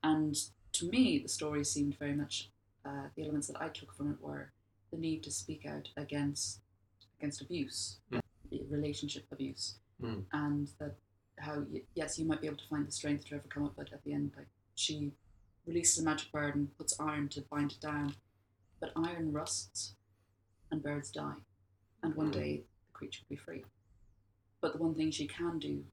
[0.03, 0.37] And
[0.73, 2.49] to me, the story seemed very much
[2.85, 4.51] uh, the elements that I took from it were
[4.93, 6.59] the need to speak out against
[7.19, 8.21] against abuse, Mm.
[8.69, 10.25] relationship abuse, Mm.
[10.31, 10.95] and that
[11.39, 14.03] how yes you might be able to find the strength to overcome it, but at
[14.03, 15.11] the end like she
[15.65, 18.15] releases a magic bird and puts iron to bind it down,
[18.79, 19.95] but iron rusts,
[20.69, 21.37] and birds die,
[22.03, 22.33] and one Mm.
[22.33, 23.65] day the creature will be free.
[24.61, 25.85] But the one thing she can do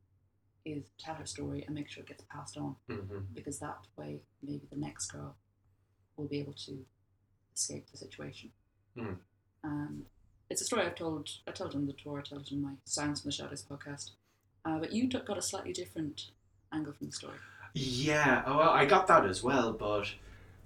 [0.65, 4.23] is tell her story and make sure it gets passed on hmm because that way
[4.43, 5.37] maybe the next girl
[6.17, 6.85] will be able to
[7.55, 8.53] escape the situation.
[8.97, 9.17] Mm.
[9.65, 10.03] Um,
[10.49, 11.29] it's a story I've told.
[11.47, 12.19] I told it on the tour.
[12.19, 14.11] I told it in my Sounds from the Shadows podcast.
[14.65, 16.31] Uh, but you took, got a slightly different
[16.73, 17.37] angle from the story.
[17.75, 20.13] Yeah, oh, well, I got that as well, but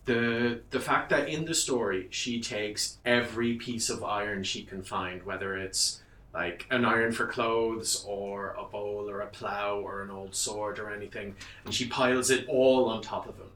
[0.06, 4.82] the the fact that in the story she takes every piece of iron she can
[4.82, 10.02] find, whether it's like an iron for clothes or a bowl or a plow or
[10.02, 13.50] an old sword or anything, and she piles it all on top of him.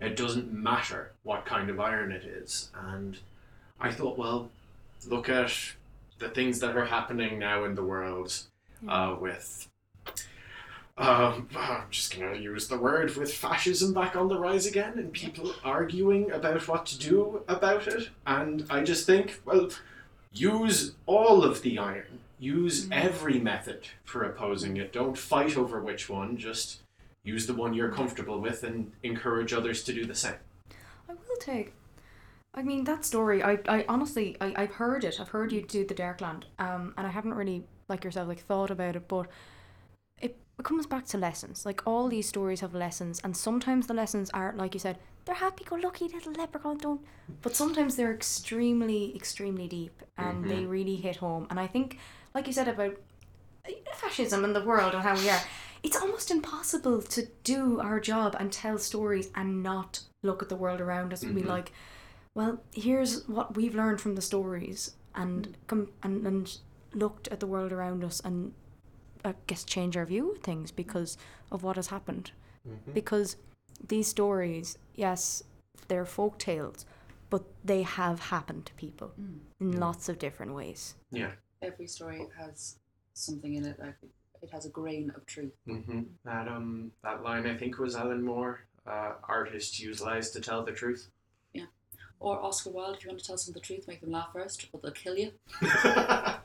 [0.00, 3.18] It doesn't matter what kind of iron it is, and
[3.84, 4.48] I thought, well,
[5.06, 5.52] look at
[6.18, 8.34] the things that are happening now in the world
[8.88, 9.68] uh, with
[10.96, 14.98] um, I'm just going to use the word with fascism back on the rise again
[14.98, 18.08] and people arguing about what to do about it.
[18.26, 19.68] And I just think, well,
[20.32, 24.94] use all of the iron, use every method for opposing it.
[24.94, 26.78] Don't fight over which one, just
[27.22, 30.36] use the one you're comfortable with and encourage others to do the same.
[31.06, 31.74] I will take.
[32.54, 33.42] I mean that story.
[33.42, 35.18] I, I honestly I, I've heard it.
[35.20, 36.44] I've heard you do the Darkland.
[36.58, 39.26] Um, and I haven't really like yourself like thought about it, but
[40.20, 41.66] it, it comes back to lessons.
[41.66, 44.98] Like all these stories have lessons, and sometimes the lessons aren't like you said.
[45.24, 47.00] They're happy-go-lucky little leprechaun don't,
[47.40, 51.46] but sometimes they're extremely, extremely deep, and they really hit home.
[51.48, 51.98] And I think,
[52.34, 52.94] like you said about
[53.66, 55.40] uh, fascism in the world and how we are,
[55.82, 60.56] it's almost impossible to do our job and tell stories and not look at the
[60.56, 61.48] world around us and be Mhm.
[61.48, 61.72] like,
[62.34, 66.58] well, here's what we've learned from the stories and come and, and
[66.92, 68.52] looked at the world around us and
[69.24, 71.16] I guess change our view of things because
[71.50, 72.32] of what has happened.
[72.68, 72.92] Mhm.
[72.94, 73.36] Because
[73.88, 75.42] these stories, yes,
[75.88, 76.84] they're folk tales,
[77.30, 79.38] but they have happened to people Mm.
[79.60, 79.78] in Mm.
[79.78, 80.94] lots of different ways.
[81.10, 81.32] Yeah.
[81.62, 82.76] Every story has
[83.14, 83.78] something in it.
[83.78, 83.96] Like
[84.42, 85.54] it has a grain of truth.
[85.66, 86.02] Mm-hmm.
[86.24, 88.66] That um that line I think was Alan Moore.
[88.86, 91.08] Uh, artists use lies to tell the truth.
[92.24, 94.66] Or Oscar Wilde, if you want to tell someone the truth, make them laugh first,
[94.72, 95.32] or they'll kill you.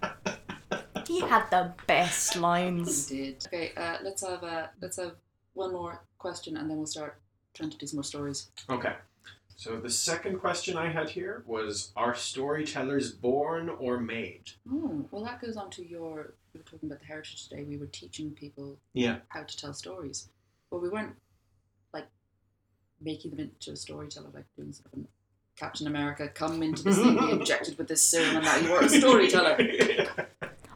[1.07, 3.09] He had the best lines.
[3.09, 3.43] He did.
[3.47, 5.13] Okay, uh, let's have uh, let's have
[5.53, 7.19] one more question, and then we'll start
[7.55, 8.51] trying to do some more stories.
[8.69, 8.93] Okay.
[9.55, 14.51] So the second question I had here was Are storytellers born or made?
[14.71, 16.35] Oh, well, that goes on to your.
[16.53, 17.63] We were talking about the heritage today.
[17.63, 19.17] We were teaching people Yeah.
[19.29, 20.29] how to tell stories,
[20.69, 21.15] but we weren't
[21.91, 22.07] like
[23.01, 25.07] making them into a storyteller, like doing sort of an
[25.59, 28.81] Captain America come into this thing, be injected with this serum, and now you are
[28.83, 29.57] a storyteller.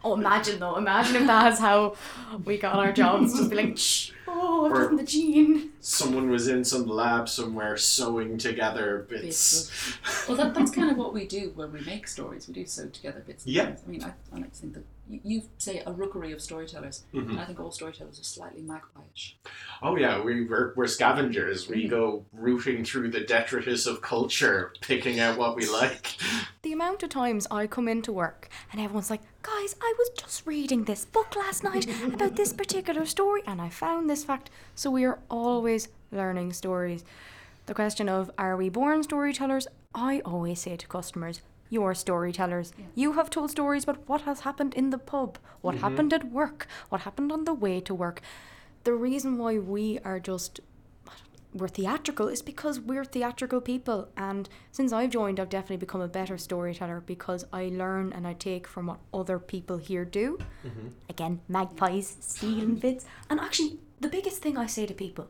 [0.04, 0.76] Oh, imagine though.
[0.76, 1.96] Imagine if that's how
[2.44, 3.34] we got our jobs.
[3.38, 5.72] Just be like, Shh, oh, I've Or- gotten the gene.
[5.80, 9.22] Someone was in some lab somewhere sewing together bits.
[9.24, 12.50] Bits Well, that, that's kind of what we do when we make stories.
[12.50, 13.48] We do sew together bits.
[13.48, 13.68] Yeah.
[13.68, 13.82] things.
[13.88, 17.04] I mean, I, I like to think that you, you say a rookery of storytellers,
[17.14, 17.30] Mhm.
[17.32, 19.38] and I think all storytellers are slightly magpie-ish.
[19.82, 21.68] Oh yeah, we we're, we're scavengers.
[21.68, 21.90] We Mm.
[21.90, 26.16] go rooting through the detritus of culture, picking out what we like.
[26.64, 30.48] The amount of times I come into work and everyone's like, guys, I was just
[30.48, 34.50] reading this book last night about this particular story and I found this fact.
[34.74, 37.04] So we are always learning stories.
[37.66, 39.68] The question of are we born storytellers?
[39.94, 41.42] I always say to customers,
[41.74, 42.72] you're storytellers.
[42.94, 46.68] You have told stories about what has happened in the pub, what happened at work,
[46.90, 48.22] what happened on the way to work.
[48.84, 50.60] The reason why we are just
[51.56, 56.08] we're theatrical is because we're theatrical people and since I've joined I've definitely become a
[56.08, 60.40] better storyteller because I learn and I take from what other people here do.
[60.66, 60.94] Mhm.
[61.10, 63.06] Again, magpies, stealing bits.
[63.30, 65.28] And actually the biggest thing I say to people,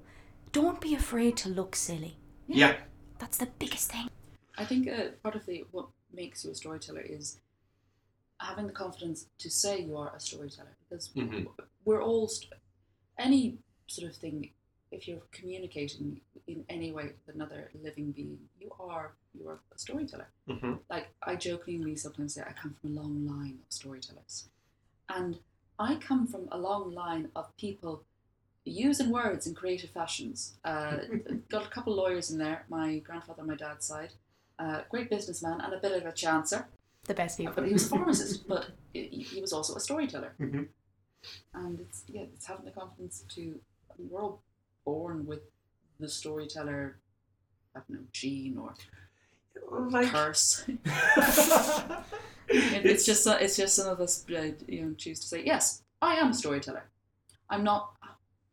[0.53, 2.15] don't be afraid to look silly.
[2.47, 2.75] Yeah.
[3.19, 4.07] That's the biggest thing.
[4.57, 7.39] I think uh, part of the what makes you a storyteller is
[8.39, 11.47] having the confidence to say you are a storyteller because Mhm.
[11.85, 12.53] we're all st-
[13.17, 14.51] any sort of thing.
[14.91, 19.77] If you're communicating in any way with another living being, you are you are a
[19.77, 20.29] storyteller.
[20.45, 24.49] hmm like I jokingly sometimes say I come from a long line of storytellers.
[25.09, 25.39] And
[25.79, 28.03] I come from a long line of people
[28.65, 30.57] using words in creative fashions.
[30.63, 30.97] Uh,
[31.49, 34.13] got a couple lawyers in there, my grandfather on my dad's side.
[34.59, 36.65] Uh, great businessman and a bit of a chancer.
[37.05, 40.33] The best But he was a pharmacist, but he he was also a storyteller.
[40.39, 40.67] Mhm.
[41.53, 43.41] And it's yeah, it's having the confidence to.
[43.89, 44.41] I mean, we're all
[44.85, 45.41] born with
[45.99, 46.99] the storyteller.
[47.75, 48.73] I don't know, gene or
[49.89, 50.63] Like, curse.
[52.49, 55.81] It- it's just it's just some of us uh, you know choose to say yes
[56.01, 56.83] i am a storyteller
[57.49, 57.93] i'm not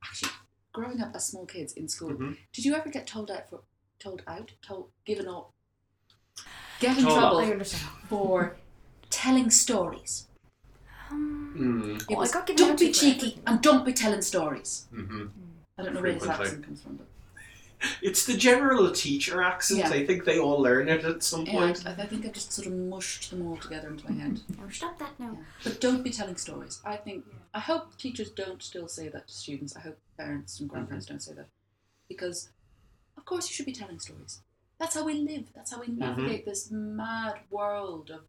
[0.04, 0.30] actually
[0.72, 2.36] growing up as small kids in school Mhm.
[2.52, 3.60] did you ever get told out for
[3.98, 5.52] told out told given up
[6.80, 7.82] get in Told trouble I understand.
[8.08, 8.56] for
[9.10, 10.26] telling stories
[11.10, 13.60] Um, mm, it Oh, I was got given don't out be to for cheeky and
[13.60, 15.26] don't be telling stories hmm
[15.78, 16.46] i don't know where this Frequently.
[16.46, 17.06] accent comes from but
[18.02, 19.80] It's the general teacher accent.
[19.80, 19.88] Yeah.
[19.98, 21.82] I think they all learn it at some yeah, point.
[21.86, 24.68] I, I think i've just sort of mushed them all together into my head oh,
[24.70, 25.32] stop that now.
[25.64, 26.80] But don't be telling stories.
[26.84, 29.72] I think I hope teachers don't still say that to students.
[29.78, 31.48] I hope parents and grandparents don't say that.
[32.06, 32.50] Because
[33.16, 34.34] of course you should be telling stories.
[34.80, 35.44] That's how we live.
[35.54, 38.22] That's how we navigate this mad world of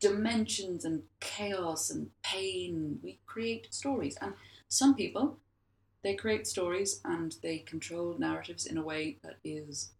[0.00, 2.98] dimensions and chaos and pain.
[3.02, 4.16] We create stories.
[4.20, 4.34] And
[4.68, 5.38] some people
[6.02, 9.90] they create stories and they control narratives in a way that is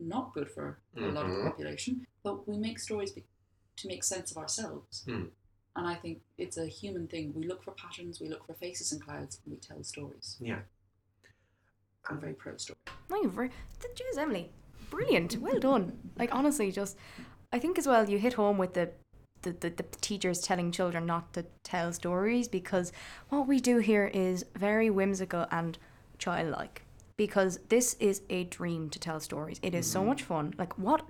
[0.00, 1.50] not good for a lot of the Mhm.
[1.50, 2.04] population.
[2.24, 3.24] But we make stories be-
[3.76, 5.04] to make sense of ourselves.
[5.04, 5.26] Hmm.
[5.76, 7.32] And I think it's a human thing.
[7.34, 10.36] We look for patterns, we look for faces in clouds, and we tell stories.
[10.40, 10.62] Yeah.
[12.08, 12.78] I'm very pro story.
[13.08, 13.50] No, you're very.
[13.80, 14.50] th- Jeez, Emily,
[14.92, 15.38] brilliant.
[15.40, 15.98] Well done.
[16.18, 16.96] Like honestly, just
[17.52, 18.90] I think as well you hit home with the.
[19.42, 22.92] The, the, the teachers telling children not to tell stories because
[23.28, 25.76] what we do here is very whimsical and
[26.16, 26.82] childlike
[27.16, 30.06] because this is a dream to tell stories it is so mm.
[30.06, 31.02] much fun like what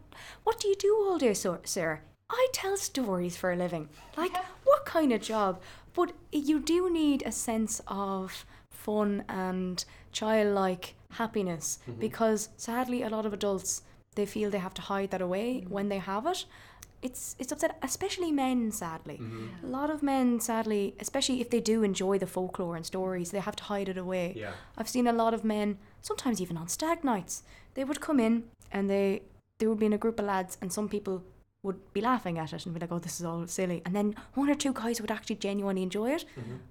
[0.44, 4.34] what do you do all day so, sarah i tell stories for a living like
[4.64, 5.60] what kind of job
[5.92, 8.46] but you do need a sense of
[8.88, 12.00] fun and childlike happiness mm-hmm.
[12.00, 13.82] because sadly a lot of adults
[14.14, 15.72] they feel they have to hide that away mm-hmm.
[15.72, 16.44] when they have it.
[17.00, 19.18] It's it's upset especially men sadly.
[19.20, 19.66] Mm-hmm.
[19.66, 23.40] A lot of men sadly especially if they do enjoy the folklore and stories they
[23.40, 24.26] have to hide it away.
[24.36, 24.52] Yeah.
[24.78, 27.42] i've seen a lot of men sometimes even on stag nights
[27.74, 29.22] they would come in and they
[29.58, 31.22] they would be in a group of lads and some people
[31.62, 34.14] would be laughing at it and be like oh this is all silly and then
[34.34, 36.24] one or two guys would actually genuinely enjoy it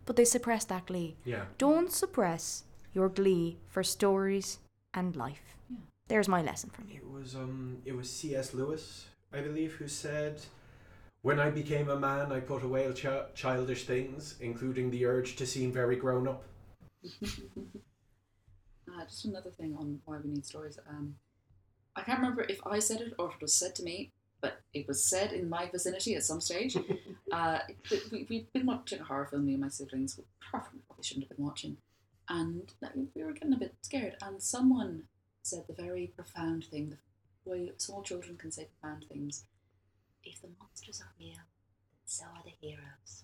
[0.05, 1.45] but they suppress that glee Yeah.
[1.57, 4.59] don't suppress your glee for stories
[4.93, 5.77] and life Yeah.
[6.09, 8.53] there's my lesson from you It was um it was C.S.
[8.53, 10.35] Lewis, I believe, who said,
[11.21, 15.45] "When I became a man, I put away ch- childish things, including the urge to
[15.45, 16.41] seem very grown up."
[18.93, 20.77] Uh, just another thing on why we need stories.
[20.89, 21.15] Um,
[21.95, 24.61] I can't remember if I said it or if it was said to me, but
[24.73, 26.75] it was said in my vicinity at some stage.
[27.31, 27.59] uh,
[28.11, 30.19] we, we'd been watching a horror film, me and my siblings.
[30.51, 31.77] Horror film we probably shouldn't have been watching.
[32.29, 34.15] And like, we were getting a bit scared.
[34.21, 35.03] And someone
[35.43, 36.97] said the very profound thing
[37.43, 39.45] the way small children can say profound things.
[40.23, 41.33] If the monsters are real,
[42.05, 43.23] so are the heroes.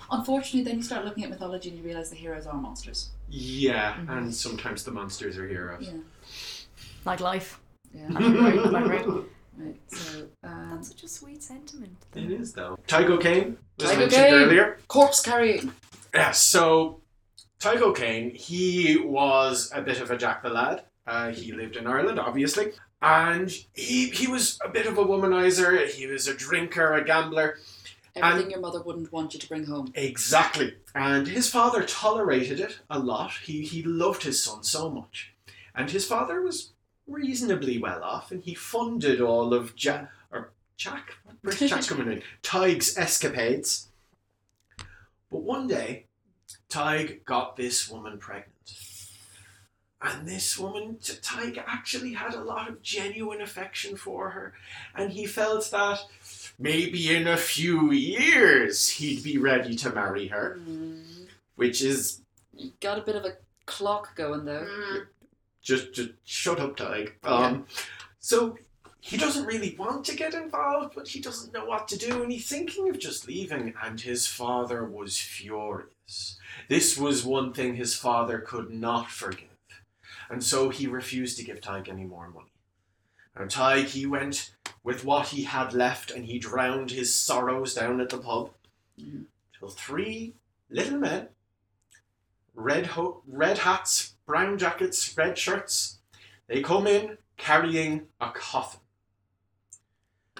[0.10, 3.10] Unfortunately, then you start looking at mythology and you realise the heroes are monsters.
[3.28, 5.86] Yeah, and sometimes the monsters are heroes.
[5.86, 6.00] Yeah.
[7.04, 7.60] like life
[7.92, 8.06] Yeah.
[8.12, 9.06] right, like, right.
[9.58, 9.76] right.
[9.88, 12.78] So, um, that's such a sweet sentiment It is though.
[12.86, 14.34] Teig O'Kane was Tycho mentioned Kane.
[14.34, 14.78] earlier.
[14.88, 15.72] corpse carrying.
[16.14, 17.00] Yeah, so
[17.60, 20.84] Teig O'Kane, he was a bit of a Jack the Lad.
[21.06, 22.72] Uh, he lived in Ireland, obviously.
[23.02, 25.86] And he, he was a bit of a womanizer.
[25.88, 27.58] He was a drinker, a gambler.
[28.16, 29.90] Everything And- your mother wouldn't want you to bring home.
[29.94, 30.74] Exactly.
[30.94, 33.32] And his father tolerated it a lot.
[33.42, 35.32] He, he loved his son so much.
[35.74, 36.70] And his father was
[37.06, 42.22] reasonably well off, and he funded all of Jack, or Jack, where's Jack coming in?
[42.42, 43.88] Teig's escapades.
[45.30, 46.06] But one day,
[46.68, 48.50] Teig got this woman pregnant.
[50.00, 54.52] And this woman, Teig, actually had a lot of genuine affection for her.
[54.94, 56.00] And he felt that
[56.58, 62.20] maybe in a few years he'd be ready to marry her, Mm, which is
[62.54, 63.32] you got a bit of a
[63.66, 64.66] clock going though.
[65.64, 67.12] Just just shut up, Teig.
[67.24, 67.66] Um,
[68.20, 68.58] so
[69.00, 72.30] he doesn't really want to get involved, but he doesn't know what to do, and
[72.30, 73.74] he's thinking of just leaving.
[73.82, 76.38] And his father was furious.
[76.68, 79.48] This was one thing his father could not forgive,
[80.30, 82.52] and so he refused to give Teig any more money.
[83.34, 88.00] And Teig, he went with what he had left, and he drowned his sorrows down
[88.00, 88.52] at the pub.
[89.00, 89.24] Mhm.
[89.58, 90.34] Till three
[90.68, 91.28] little men
[92.54, 95.98] red ho- red hats, brown jackets, red shirts.
[96.46, 98.80] They come in carrying a coffin.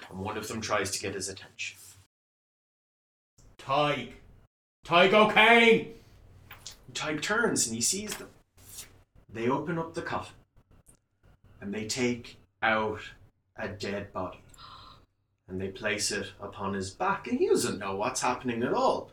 [0.09, 1.77] And one of them tries to get his attention.
[3.57, 4.11] Teig,
[4.85, 5.93] Teig O'Kane.
[6.93, 8.29] Teig turns and he sees them.
[9.31, 10.35] They open up the coffin
[11.59, 13.01] and they take out
[13.57, 14.41] a dead body
[15.47, 19.09] and they place it upon his back and he doesn't know what's happening at all.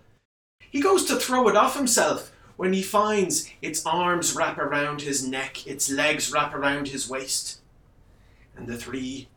[0.70, 5.27] He goes to throw it off himself when he finds its arms wrap around his
[5.27, 7.61] neck, its legs wrap around his waist.
[8.57, 9.29] And the three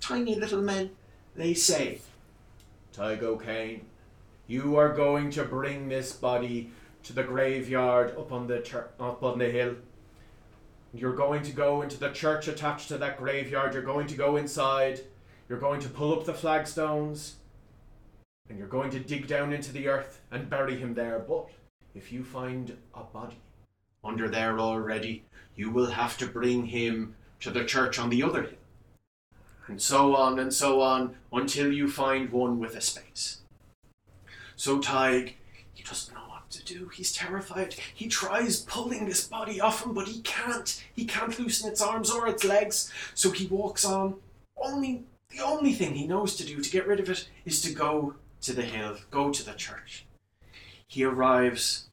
[0.00, 0.90] tiny little men,
[1.34, 2.00] they say,
[2.92, 3.86] Teig O'Kane,
[4.46, 6.70] you are going to bring this body
[7.04, 9.76] to the graveyard up on the chur- up on the hill.
[10.92, 13.74] You're going to go into the church attached to that graveyard.
[13.74, 15.00] You're going to go inside.
[15.48, 17.34] You're going to pull up the flagstones.
[18.48, 21.18] And you're going to dig down into the earth and bury him there.
[21.18, 21.48] But
[21.96, 23.38] if you find a body
[24.04, 25.24] under there already,
[25.56, 28.52] you will have to bring him to the church on the other hill.
[29.66, 33.40] And so on and so on until you find one with a space.
[34.54, 35.32] So Teig,
[35.74, 36.88] he doesn't know what to do.
[36.88, 37.74] He's terrified.
[37.94, 40.84] He tries pulling this body off him, but he can't.
[40.94, 42.92] He can't loosen its arms or its legs.
[43.14, 44.16] So he walks on.
[44.56, 47.72] Only the only thing he knows to do to get rid of it is to
[47.72, 50.06] go to the hill, go to the church.
[50.86, 51.85] He arrives.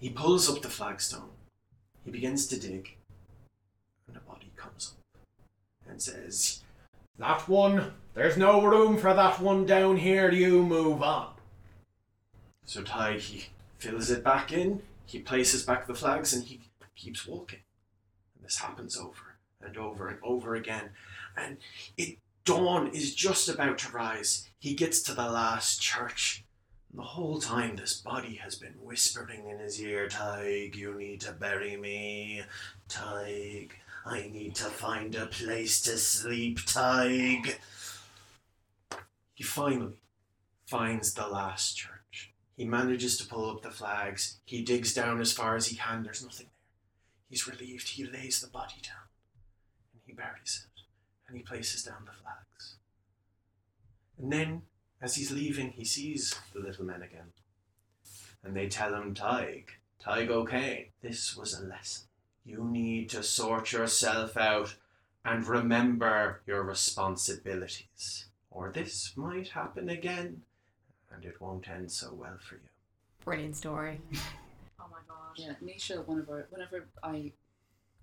[0.00, 1.28] He pulls up the flagstone.
[2.04, 2.96] He begins to dig,
[4.08, 5.20] and a body comes up
[5.86, 6.62] and says,
[7.18, 10.30] That one, there's no room for that one down here.
[10.30, 11.34] You move on.
[12.64, 13.48] So Ty, he
[13.78, 16.60] fills it back in, he places back the flags, and he
[16.96, 17.60] keeps walking.
[18.34, 20.90] And this happens over and over and over again.
[21.36, 21.58] And
[21.98, 24.48] it dawn is just about to rise.
[24.58, 26.44] He gets to the last church.
[26.92, 31.32] The whole time, this body has been whispering in his ear, Teig, you need to
[31.32, 32.42] bury me.
[32.88, 33.70] Teig,
[34.04, 37.54] I need to find a place to sleep, Teig.
[39.34, 40.00] He finally
[40.66, 42.32] finds the last church.
[42.56, 44.40] He manages to pull up the flags.
[44.44, 46.02] He digs down as far as he can.
[46.02, 46.68] There's nothing there.
[47.28, 47.88] He's relieved.
[47.88, 49.08] He lays the body down
[49.92, 50.82] and he buries it
[51.28, 52.76] and he places down the flags.
[54.18, 54.62] And then,
[55.02, 57.32] as he's leaving, he sees the little men again.
[58.44, 59.64] And they tell him, Teig,
[60.04, 62.06] Teig, okay, this was a lesson.
[62.44, 64.74] You need to sort yourself out
[65.24, 70.42] and remember your responsibilities, or this might happen again,
[71.12, 72.68] and it won't end so well for you.
[73.24, 74.00] Brilliant story.
[74.82, 75.36] Oh my god.
[75.36, 77.32] Yeah, Nisha, one of our, whenever I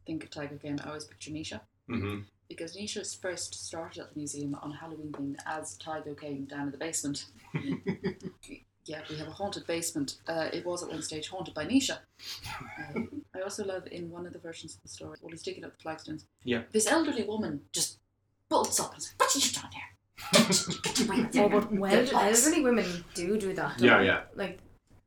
[0.05, 1.59] think of Teig O'Kane, I always picture Nisha.
[1.89, 2.19] Mm-hmm.
[2.49, 6.71] Because Nisha's first started at the museum on Halloween thing as Teig O'Kane down in
[6.71, 7.25] the basement.
[8.85, 10.15] yeah, we have a haunted basement.
[10.27, 11.97] Uh, it was at one stage haunted by Nisha.
[12.95, 13.01] Uh,
[13.35, 15.77] I also love in one of the versions of the story, while he's digging up
[15.77, 16.63] the flagstones, Yeah.
[16.71, 17.99] this elderly woman just
[18.49, 19.83] bolts up and says, What are you doing here?
[21.43, 23.79] Oh, but well, elderly women do do that.
[23.79, 24.21] Yeah, yeah.
[24.35, 24.59] Like,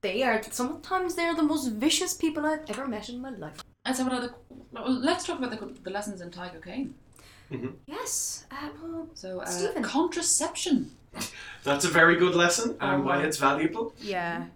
[0.03, 3.59] they are, sometimes they're the most vicious people I've ever met in my life.
[3.85, 4.35] And so, what are
[4.73, 6.61] let's talk about the, the lessons in Tiger
[7.51, 7.75] Cane.
[7.87, 9.83] Yes, uh, well, So, uh, Stephen.
[9.83, 10.91] contraception.
[11.65, 13.93] That's a very good lesson and Oh, why it's valuable.
[14.01, 14.47] yeah.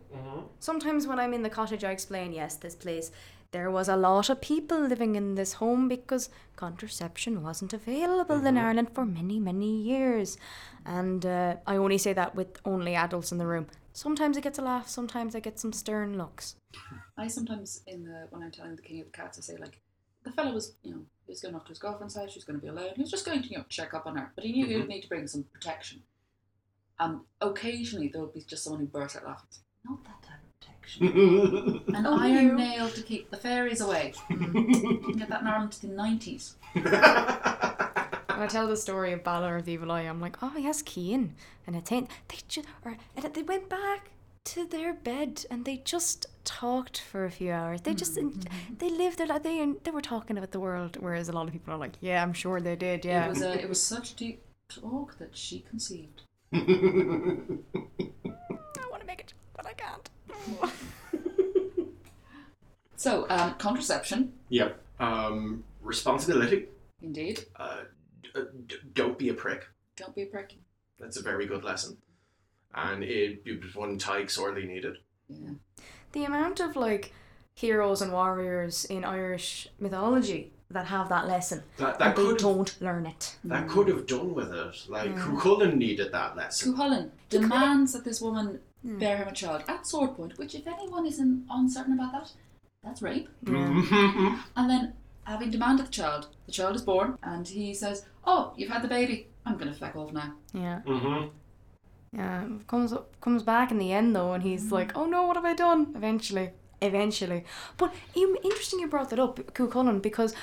[0.61, 3.11] Sometimes when I'm in the cottage, I explain, yes, this place,
[3.51, 8.57] there was a lot of people living in this home because contraception wasn't available in
[8.57, 10.39] Ireland for many, many years.
[10.87, 13.67] And uh, I only say that with only adults in the room.
[13.93, 16.57] Sometimes I get a laugh, sometimes I get some stern looks.
[17.17, 19.81] I sometimes in the when I'm telling the king of the cats, I say like
[20.25, 22.31] the fellow was you know he was going off to his girlfriend's house.
[22.33, 22.91] She was going to be alone.
[22.97, 24.75] He was just going to you know check up on her, but he knew he
[24.75, 24.91] would mm-hmm.
[24.91, 26.03] need to bring some protection.
[26.99, 29.49] And occasionally there would be just someone who burst out laughing.
[29.85, 31.83] Not that type of protection.
[31.95, 32.57] An Oh, iron you.
[32.57, 34.13] nail to keep the fairies away.
[34.31, 36.57] you can get that in Ireland to the nineties.
[38.35, 40.83] When I tell the story of Balor of the Evil Eye, I'm like, oh yes,
[40.83, 41.37] Cian.
[41.69, 44.11] And it's ain't they just or and they went back
[44.45, 47.81] to their bed and they just talked for a few hours.
[47.81, 48.15] They just
[48.79, 49.43] they lived their life.
[49.43, 52.23] They they were talking about the world, whereas a lot of people are like, yeah,
[52.23, 53.05] I'm sure they did.
[53.05, 53.27] Yeah.
[53.27, 56.23] It was a, it was such deep talk that she conceived.
[56.53, 56.59] I
[58.91, 60.11] want to make it, but I can't.
[62.97, 64.81] So um, contraception, yep.
[65.01, 66.67] Um, responsibility.
[67.03, 67.45] indeed.
[67.57, 67.81] Uh,
[68.23, 69.67] d- d- don't be a prick.
[69.97, 70.55] Don't be a prick.
[70.99, 71.99] That's a very good lesson.
[72.75, 74.97] And it, it was one Teig sorely needed.
[75.29, 75.51] Yeah.
[76.13, 77.13] The amount of like
[77.55, 82.39] heroes and warriors in Irish mythology that have that lesson, That, that and they could
[82.39, 83.37] don't learn it.
[83.45, 84.75] that could have done with it.
[84.89, 86.75] Like Cuchulainn needed that lesson.
[86.75, 91.07] Cuchulainn demands that this woman bear him a child at sword point, which, if anyone
[91.07, 92.33] is in- uncertain about that,
[92.83, 93.29] that's rape.
[93.45, 94.35] Mm-hmm.
[94.57, 94.95] And then,
[95.25, 98.89] having demanded the child, the child is born, and he says, "Oh, you've had the
[98.89, 99.29] baby.
[99.47, 100.81] I'm going to feck off now." Yeah.
[100.87, 101.29] mm-hmm.
[102.15, 105.37] Yeah, comes up, comes back in the end though, and he's like, "Oh no, what
[105.37, 106.51] have I done?" Eventually,
[106.81, 107.45] eventually.
[107.77, 110.35] But you interesting you brought that up, Cuchulainn, because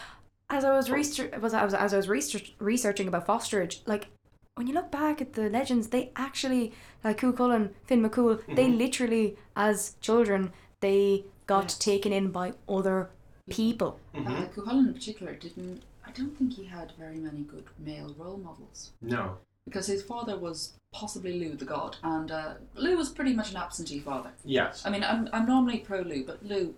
[0.50, 4.08] as I was research was I was as I was research, researching about fosterage, like
[4.56, 9.38] when you look back at the legends, they actually like Cuchulainn, Finn McCool, they literally
[9.56, 10.52] as children
[10.82, 11.78] they got Yes.
[11.78, 13.10] taken in by other
[13.50, 14.00] people.
[14.16, 14.28] Mm-hmm.
[14.28, 15.84] Uh, Cuchulainn in particular didn't.
[16.06, 19.38] I don't think he had very many good male role models No.
[19.72, 23.56] Because his father was possibly Lugh the god, and uh, Lugh was pretty much an
[23.58, 24.32] absentee father.
[24.44, 24.86] Yes.
[24.86, 26.74] I mean, I'm, I'm normally pro Lugh, but Lugh,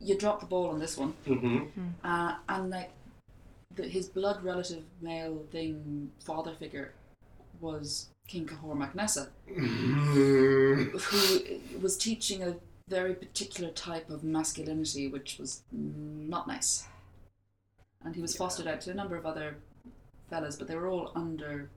[0.00, 1.88] you dropped the ball on this one, Mm-hmm.
[2.04, 2.90] uh, and like
[3.74, 6.92] the, his blood relative male thing father figure
[7.60, 10.90] was King Conchobar MacNessa, who
[11.82, 12.54] was teaching a
[12.88, 16.86] very particular type of masculinity, which was not nice.
[18.04, 19.56] And he was fostered out to a number of other
[20.28, 21.70] fellas, but they were all under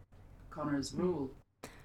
[0.54, 1.32] Connor's rule.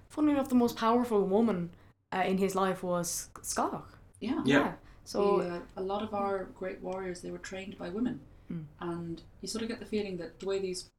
[0.09, 1.71] Funnily enough, the most powerful woman
[2.13, 3.87] uh, in his life was Scott.
[4.21, 4.43] Yeah.
[4.45, 4.73] Yeah.
[5.05, 8.21] So The, uh, a lot of our great warriors, they were trained by women.
[8.53, 8.65] Mm.
[8.81, 10.91] And you sort of get the feeling that the way these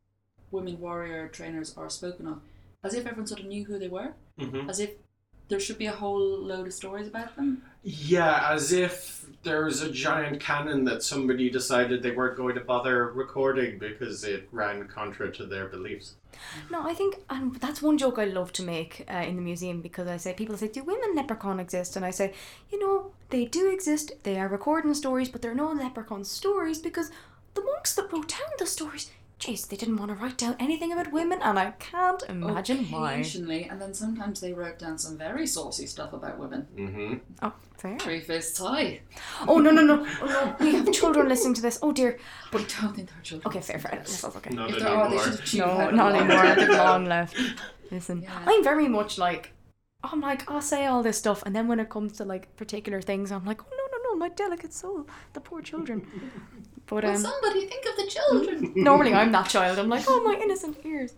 [0.51, 2.41] women warrior trainers are spoken of,
[2.83, 4.69] as if everyone sort of knew who they were, Mm-hmm.
[4.69, 4.91] as if
[5.49, 7.61] there should be a whole load of stories about them.
[7.83, 13.11] Yeah, as if there's a giant canon that somebody decided they weren't going to bother
[13.11, 16.15] recording because it ran contra to their beliefs.
[16.71, 19.81] No, I think, and that's one joke I love to make uh, in the museum
[19.81, 21.95] because I say, people say, do women leprechaun exist?
[21.95, 22.33] And I say,
[22.71, 24.11] you know, they do exist.
[24.23, 27.11] They are recording stories, but they're no leprechaun stories because
[27.53, 30.91] the monks that wrote down the stories, jeez, they didn't want to write down anything
[30.91, 33.13] about women, and I can't imagine why.
[33.13, 36.67] Occasionally, and then sometimes they wrote down some very saucy stuff about women.
[36.75, 37.13] Mm-hmm.
[37.41, 37.97] Oh, fair.
[37.99, 39.01] Three fists high.
[39.47, 40.05] Oh, no, no, no.
[40.21, 40.55] Oh, no.
[40.59, 41.79] We have children listening to this.
[41.81, 42.19] Oh, dear.
[42.51, 43.47] But I don't think they're children.
[43.47, 43.91] Okay, fair, fair.
[43.95, 44.49] That's okay.
[44.53, 45.37] Not If there are, they anymore.
[45.45, 46.55] should have No, not anymore.
[46.55, 47.37] They've long left.
[47.91, 48.43] Listen, Yeah.
[48.45, 49.53] I'm very much like,
[50.03, 53.01] I'm like, I'll say all this stuff, and then when it comes to like particular
[53.01, 56.05] things, I'm like, oh no, no, no, my delicate soul, the poor children.
[56.89, 58.73] But Will um, somebody think of the children?
[58.83, 59.77] normally I'm that child.
[59.79, 61.13] I'm like, oh my innocent ears.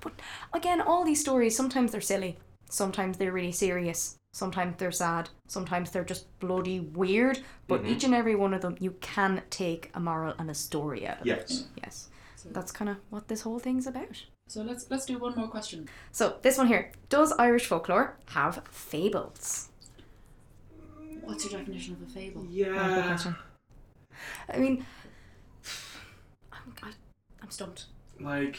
[0.00, 0.12] But
[0.52, 2.36] again, all these stories sometimes they're silly,
[2.68, 7.40] sometimes they're really serious, sometimes they're sad, sometimes they're just bloody weird.
[7.68, 7.88] But Mhm.
[7.90, 11.20] each and every one of them, you can take a moral and a story out
[11.20, 11.36] of it.
[11.48, 11.64] Yes.
[11.82, 14.24] Yes, So, that's kind of what this whole thing's about.
[14.48, 15.88] so let's let's do one more question.
[16.12, 19.68] So this one here: Does Irish folklore have fables?
[21.22, 22.44] What's your definition of a fable?
[22.50, 23.18] Yeah.
[24.48, 25.03] I mean, I'm, I,
[27.44, 27.84] I'm stumped.
[28.20, 28.58] like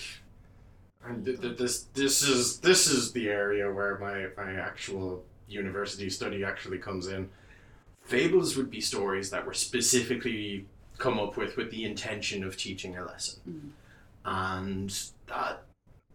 [1.03, 6.09] and th- th- this this is this is the area where my my actual university
[6.09, 7.29] study actually comes in
[8.03, 10.65] fables would be stories that were specifically
[10.97, 13.69] come up with with the intention of teaching a lesson Mm.
[14.25, 14.89] and
[15.27, 15.63] that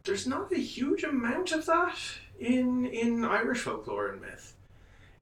[0.04, 1.98] there's not a huge amount of that
[2.38, 4.54] in in irish folklore and myth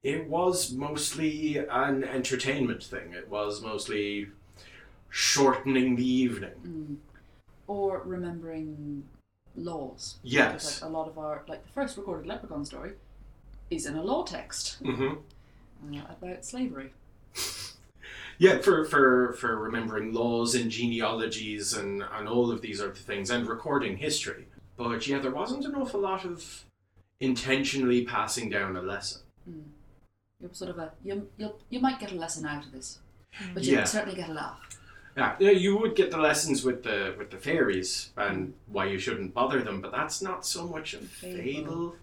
[0.02, 4.28] it was mostly an entertainment thing it was mostly
[5.10, 6.96] shortening the evening Mm.
[7.68, 9.04] Or remembering
[9.54, 10.18] laws.
[10.24, 10.52] Yes.
[10.52, 12.92] Because, like a lot of our like the first recorded leprechaun story
[13.70, 15.94] is in a law text mm-hmm.
[15.94, 16.92] uh, about slavery.
[18.40, 23.30] Yeah, for, for, for remembering laws and genealogies and, and all of these other things
[23.30, 24.46] and recording history.
[24.76, 26.64] But yeah, there wasn't an awful lot of
[27.18, 29.22] intentionally passing down a lesson.
[29.50, 29.64] Mm.
[30.40, 33.00] You're sort of a you you you might get a lesson out of this,
[33.52, 33.82] but you Yeah.
[33.82, 34.77] certainly get a laugh.
[35.18, 38.98] Yeah, yeah, you would get the lessons with the with the fairies and why you
[39.00, 41.42] shouldn't bother them, but that's not so much a Fable.
[41.42, 41.96] fable.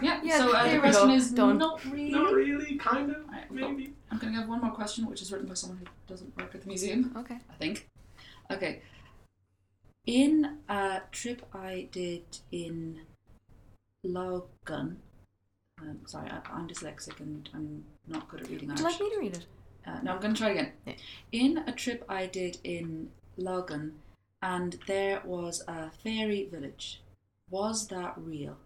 [0.00, 0.20] Yeah.
[0.22, 1.14] Yeah, so uh, there the we question go.
[1.14, 1.58] is Done.
[1.58, 2.10] not really.
[2.10, 3.94] Not really, kind of, Alright, well, maybe.
[4.10, 6.54] I'm going to have one more question, which is written by someone who doesn't work
[6.54, 7.12] at the museum.
[7.16, 7.38] Okay.
[7.50, 7.88] I think.
[8.50, 8.80] Okay.
[10.06, 13.00] In a trip I did in
[14.04, 14.98] Logan,
[15.80, 18.98] um, sorry, I, I'm dyslexic and I'm not good at reading Would Irish.
[18.98, 19.46] you like me to read it?
[19.86, 20.72] Uh, no, I'm going to try again.
[20.86, 20.94] Yeah.
[21.32, 23.94] In a trip I did in Logan,
[24.42, 27.00] and there was a fairy village.
[27.50, 28.56] Was that real?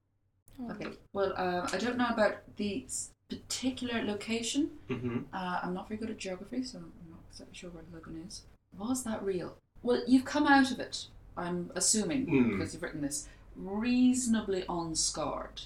[0.70, 0.88] Okay.
[1.12, 2.84] Well, uh, I don't know about the
[3.28, 4.70] particular location.
[4.88, 5.18] Mm-hmm.
[5.32, 8.42] Uh, I'm not very good at geography, so I'm not exactly sure where Logan is.
[8.76, 9.56] Was that real?
[9.82, 11.06] Well, you've come out of it.
[11.36, 12.50] I'm assuming Hmm.
[12.50, 15.62] because you've written this reasonably unscarred.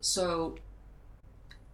[0.00, 0.56] So,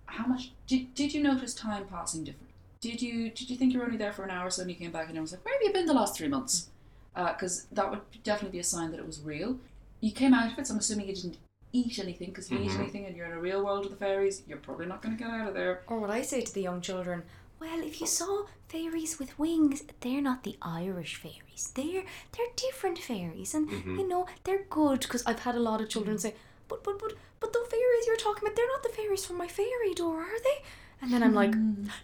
[0.06, 2.47] how much did did you notice time passing different?
[2.80, 4.68] Did you did you think you were only there for an hour, or so then
[4.68, 6.68] you came back and I was like, "Where have you been the last three months?"
[7.14, 9.58] Because that would definitely be a sign that it was real.
[10.00, 11.38] You came out of it, so I'm assuming you didn't
[11.72, 12.28] eat anything.
[12.28, 12.78] Because if you eat Mhm.
[12.80, 15.22] anything and you're in a real world of the fairies, you're probably not going to
[15.24, 15.82] get out of there.
[15.88, 17.24] Or what I say to the young children,
[17.58, 21.72] well, if you saw fairies with wings, they're not the Irish fairies.
[21.74, 23.98] They're they're different fairies, and Mhm.
[23.98, 25.00] you know they're good.
[25.00, 26.36] Because I've had a lot of children say,
[26.68, 29.48] but but but but the fairies you're talking about, they're not the fairies from my
[29.48, 30.62] fairy door, are they?
[31.01, 31.55] And then I'm like,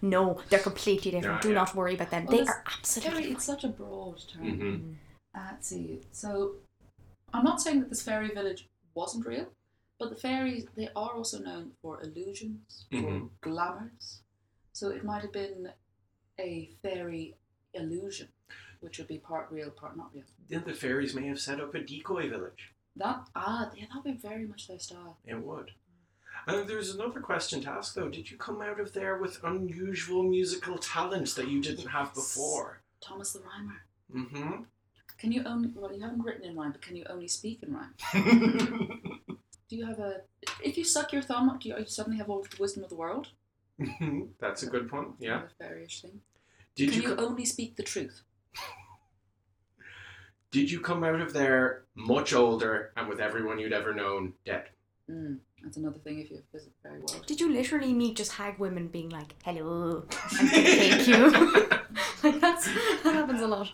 [0.02, 1.36] no, they're completely different.
[1.36, 1.54] Yeah, Do yeah.
[1.54, 2.26] not worry about them.
[2.26, 4.44] Well, they are absolutely Fairy, it's such a broad term.
[4.44, 4.92] Mm-hmm.
[5.38, 6.00] Uh, let's see.
[6.12, 6.54] So,
[7.32, 9.46] I'm not saying that this fairy village wasn't real,
[9.98, 13.30] but the fairies they are also known for illusions, for Mhm.
[13.40, 14.22] glamours.
[14.72, 15.72] So it might have been
[16.38, 17.36] a fairy
[17.74, 18.28] illusion,
[18.80, 20.24] which would be part real, part not real.
[20.48, 22.72] Then the fairies may have set up a decoy village.
[22.96, 25.18] That ah, yeah, that would be very much their style.
[25.24, 25.72] It would.
[26.46, 28.08] And there's another question to ask though.
[28.08, 32.82] Did you come out of there with unusual musical talents that you didn't have before?
[33.00, 33.82] Thomas the Rhymer.
[34.14, 34.62] Mm-hmm.
[35.18, 37.72] Can you only well you haven't written in rhyme, but can you only speak in
[37.72, 37.94] rhyme?
[39.68, 40.20] Do you have a
[40.62, 42.90] if you suck your thumb, do you, you suddenly have all of the wisdom of
[42.90, 43.28] the world?
[44.40, 45.08] That's a good point.
[45.18, 45.42] Yeah.
[45.60, 46.20] Fairyish thing.
[46.76, 48.22] Did can you, you only speak the truth?
[50.50, 54.68] did you come out of there much older and with everyone you'd ever known dead?
[55.10, 57.24] Mm, that's another thing if you visit the fairy world.
[57.26, 61.30] Did you literally meet just hag women being like, hello, I'm gonna take you?
[62.22, 62.64] like that's,
[63.02, 63.70] that happens a lot.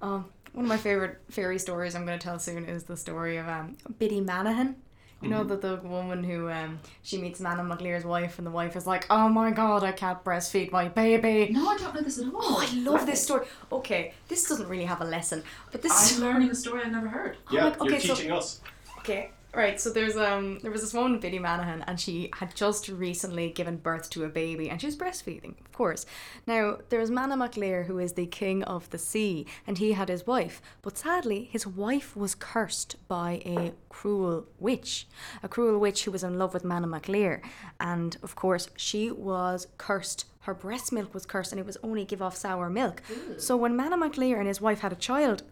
[0.00, 3.38] Um, one of my favorite fairy stories I'm going to tell soon is the story
[3.38, 4.76] of um, Biddy Manahan.
[5.22, 5.48] You know, Mhm.
[5.48, 8.86] that the woman who um, she meets Manannán mac Lir's wife, and the wife is
[8.86, 12.26] like, "Oh my god, I can't breastfeed my baby." No, I don't know this at
[12.26, 12.32] all.
[12.36, 13.46] Oh, I love this story.
[13.72, 15.42] Okay, this doesn't really have a lesson,
[15.72, 17.38] but this I'm learning a story I've never heard.
[17.50, 18.60] Oh yeah, my- you're okay, so- teaching us.
[18.98, 19.30] Okay,
[19.62, 19.80] right.
[19.80, 23.76] So there's um there was this woman, Biddy Manahan, and she had just recently given
[23.76, 26.06] birth to a baby, and she was breastfeeding, of course.
[26.46, 30.08] Now there's Manannán mac Lir, who is the king of the sea, and he had
[30.08, 35.08] his wife, but sadly his wife was cursed by a cruel witch,
[35.42, 37.42] a cruel witch who was in love with Manannán mac Lir,
[37.80, 40.26] and of course she was cursed.
[40.40, 43.02] Her breast milk was cursed, and it was only give off sour milk.
[43.38, 45.42] So when Manannán mac Lir and his wife had a child,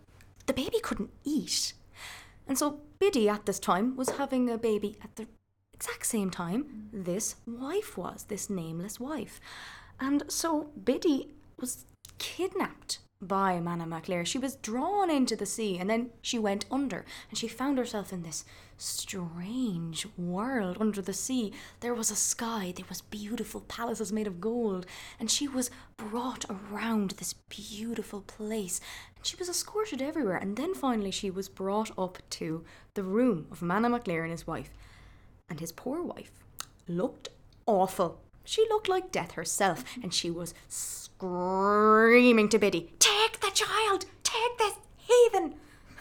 [0.47, 1.73] the baby couldn't eat.
[2.47, 5.27] And so Biddy at this time was having a baby at the
[5.75, 9.43] exact same time this wife was, this nameless wife.
[10.01, 11.29] And so Biddy
[11.61, 11.85] was
[12.17, 14.25] kidnapped by Manannán mac Lir.
[14.25, 18.11] She was drawn into the sea and then she went under and she found herself
[18.11, 18.47] in this
[18.79, 21.53] strange world under the sea.
[21.81, 24.87] There was a sky, there was beautiful palaces made of gold,
[25.21, 28.81] and she was brought around this beautiful place.
[29.17, 32.65] And she was escorted everywhere, and then finally she was brought up to
[32.95, 34.71] the room of Manannán mac Lir and his wife.
[35.49, 36.33] And his poor wife
[36.89, 37.29] looked
[37.67, 38.21] awful.
[38.45, 44.07] She looked like death herself, and she was screaming to Biddy, Take the child!
[44.23, 45.55] Take this heathen!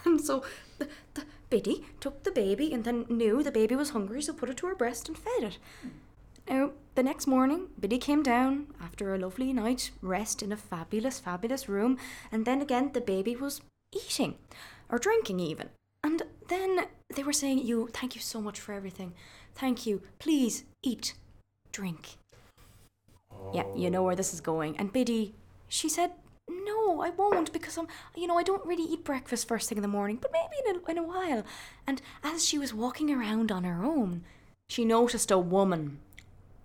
[0.04, 0.44] And so
[0.78, 4.50] the, the Biddy took the baby and then knew the baby was hungry, so put
[4.50, 5.58] it to her breast and fed it.
[6.48, 11.18] Now, the next morning, Biddy came down after a lovely night rest in a fabulous,
[11.18, 11.96] fabulous room,
[12.30, 14.34] and then again the baby was eating,
[14.90, 15.70] or drinking even.
[16.02, 19.14] And then they were saying, You, thank you so much for everything.
[19.54, 20.02] Thank you.
[20.18, 21.14] Please eat,
[21.72, 22.16] drink.
[23.52, 24.76] Yeah, you know where this is going.
[24.78, 25.34] And Biddy,
[25.68, 26.12] she said,
[26.48, 27.86] No, I won't because I'm,
[28.16, 30.82] you know, I don't really eat breakfast first thing in the morning, but maybe in
[30.84, 31.44] a, in a while.
[31.86, 34.24] And as she was walking around on her own,
[34.68, 35.98] she noticed a woman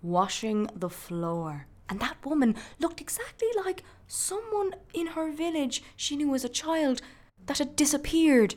[0.02, 1.66] washing the floor.
[1.88, 7.02] And that woman looked exactly like someone in her village she knew as a child
[7.46, 8.54] that had disappeared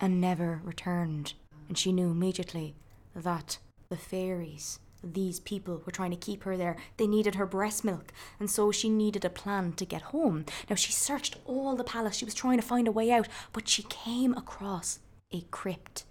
[0.00, 1.34] and never returned.
[1.68, 2.74] And she knew immediately
[3.14, 6.76] that the fairies, these people, were trying to keep her there.
[6.96, 10.44] They needed her breast milk, and so she needed a plan to get home.
[10.68, 13.68] Now, she searched all the palace, she was trying to find a way out, but
[13.68, 14.98] she came across
[15.32, 16.04] a crypt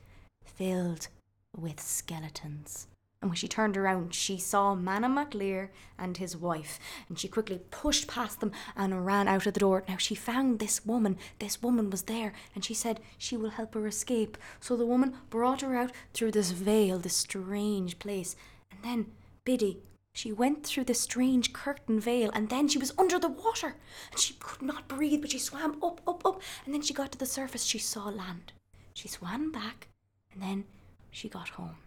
[0.44, 1.08] filled
[1.56, 2.88] with skeletons.
[3.26, 6.78] And when she turned around, she saw Manannán mac Lir and his wife,
[7.09, 9.84] and she quickly pushed past them and ran out of the door.
[9.89, 11.17] Now she found this woman.
[11.39, 14.38] This woman was there, and she said she will help her escape.
[14.59, 18.36] So the woman brought her out through this veil, this strange place.
[18.69, 19.07] And then
[19.43, 19.80] Biddy,
[20.13, 23.73] she went through the strange curtain veil, and then she was under the water,
[24.11, 27.11] and she could not breathe, but she swam up, up, up, and then she got
[27.13, 27.63] to the surface.
[27.63, 28.53] She saw land.
[28.93, 29.88] She swam back,
[30.32, 30.65] and then
[31.09, 31.78] she got home.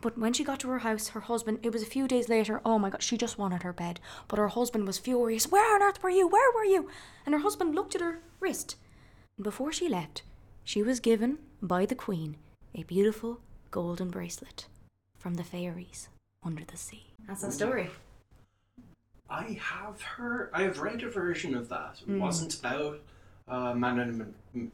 [0.00, 2.60] But when she got to her house, her husband, it was a few days later,
[2.64, 3.98] oh my god, she just wanted her bed.
[4.28, 5.50] But her husband was furious.
[5.50, 6.28] Where on earth were you?
[6.28, 6.88] Where were you?
[7.24, 8.76] And her husband looked at her wrist.
[9.38, 10.22] And before she left,
[10.64, 12.36] she was given by the Queen
[12.74, 13.40] a beautiful
[13.70, 14.66] golden bracelet
[15.18, 16.08] from the fairies
[16.44, 17.06] under the sea.
[17.26, 17.90] That's the story.
[19.28, 21.96] I have heard, I have read a version of that.
[22.02, 22.20] It Mm.
[22.20, 23.00] wasn't about
[23.48, 24.72] uh, Manon, M-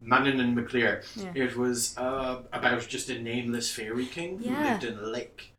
[0.00, 1.02] Manon and McClear.
[1.16, 1.32] Yeah.
[1.34, 4.72] It was uh, about just a nameless fairy king who Yeah.
[4.72, 5.52] lived in a lake.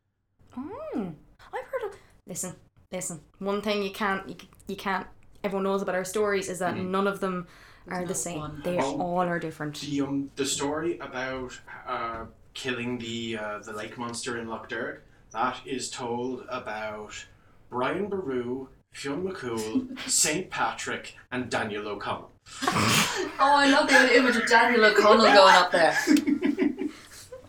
[0.56, 1.14] Oh,
[1.54, 1.96] I've heard of.
[2.26, 2.56] Listen,
[2.92, 3.20] listen.
[3.40, 5.08] One thing you can't, you, c- you can't.
[5.44, 6.90] Everyone knows about our stories is that Mhm.
[6.90, 7.48] none of them
[7.86, 8.40] There's are no the same.
[8.40, 8.62] one.
[8.64, 9.00] They Oh.
[9.02, 9.80] all are different.
[9.82, 15.02] The um, the story about uh, killing the uh, the lake monster in Loch Derg
[15.32, 17.26] that is told about
[17.70, 20.50] Brian Boru, Fionn McCool, St.
[20.50, 22.32] Patrick, and Daniel O'Connell.
[23.40, 25.98] Oh, I love the image of Daniel O'Connell going up there.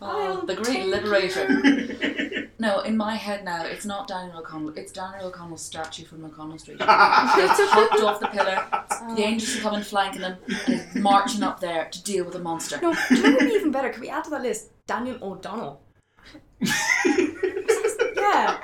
[0.01, 2.49] Oh, the great liberator.
[2.57, 4.73] No, in my head now, it's not Daniel O'Connell.
[4.77, 6.77] It's Daniel O'Connell's statue from O'Connell Street.
[6.79, 8.65] It's hopped off the pillar.
[8.71, 9.15] Oh.
[9.15, 12.39] The angels are coming flanking him, and he's marching up there to deal with a
[12.39, 12.79] monster.
[12.81, 13.89] No, do you know what would be even better?
[13.89, 15.81] Can we add to that list Daniel O'Donnell?
[16.61, 18.59] yeah.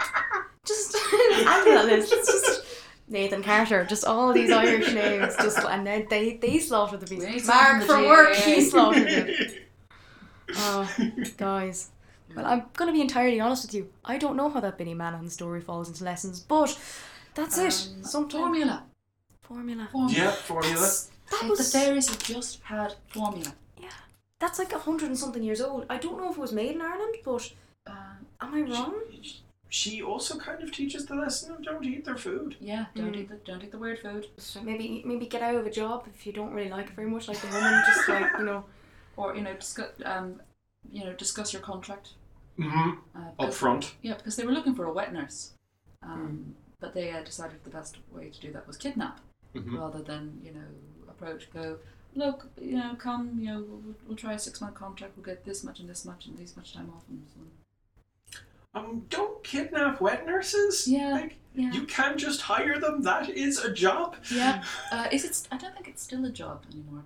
[0.65, 2.13] Just add to that list.
[2.13, 2.64] It's just
[3.07, 3.85] Nathan Carter.
[3.85, 5.35] Just all these Irish names.
[5.37, 7.45] Just and then they they slaughtered the We beast.
[7.45, 9.61] someone Mark from from the work, he slaughtered it.
[10.57, 10.87] Oh,
[11.37, 11.89] guys.
[12.35, 13.89] Well, I'm gonna be entirely honest with you.
[14.03, 16.77] I don't know how that Benny Manahan story falls into lessons, but
[17.33, 17.89] that's it.
[17.95, 18.83] Um, Sometimes Formula.
[19.41, 19.87] formula.
[19.91, 20.13] Formula.
[20.15, 20.75] yeah, formula.
[21.31, 23.53] That Like was the fairies have just had formula.
[23.81, 23.89] Yeah,
[24.39, 25.85] that's like a hundred and something years old.
[25.89, 27.51] I don't know if it was made in Ireland, but
[27.87, 28.93] Uh, am I wrong?
[29.11, 29.39] She, she
[30.05, 32.55] also kind of teaches the lesson of don't eat their food.
[32.59, 33.19] yeah, don't Mm.
[33.21, 34.27] eat the don't eat the weird food.
[34.37, 37.09] So maybe maybe get out of a job if you don't really like it very
[37.09, 37.83] much, like the woman.
[37.87, 38.63] Just like you know,
[39.17, 40.41] Or you know, discuss um,
[40.91, 42.09] you know, discuss your contract.
[42.59, 42.91] Mm-hmm.
[43.17, 43.95] Uh, Up front.
[44.01, 45.53] Yeah, because they were looking for a wet nurse,
[46.03, 49.19] um, but they uh, decided the best way to do that was kidnap,
[49.53, 49.77] Mhm.
[49.77, 50.67] rather than you know
[51.09, 51.79] approach go.
[52.13, 55.17] Look, you know, come, you know, we'll, we'll try a six month contract.
[55.17, 57.47] We'll get this much and this much and this much time off and so on.
[58.75, 60.87] Um, don't kidnap wet nurses.
[60.87, 61.71] Yeah, Like, yeah.
[61.71, 63.01] you can just hire them.
[63.03, 64.17] That is a job.
[64.29, 65.33] Yeah, uh, is it?
[65.35, 67.03] st- I don't think it's still a job anymore.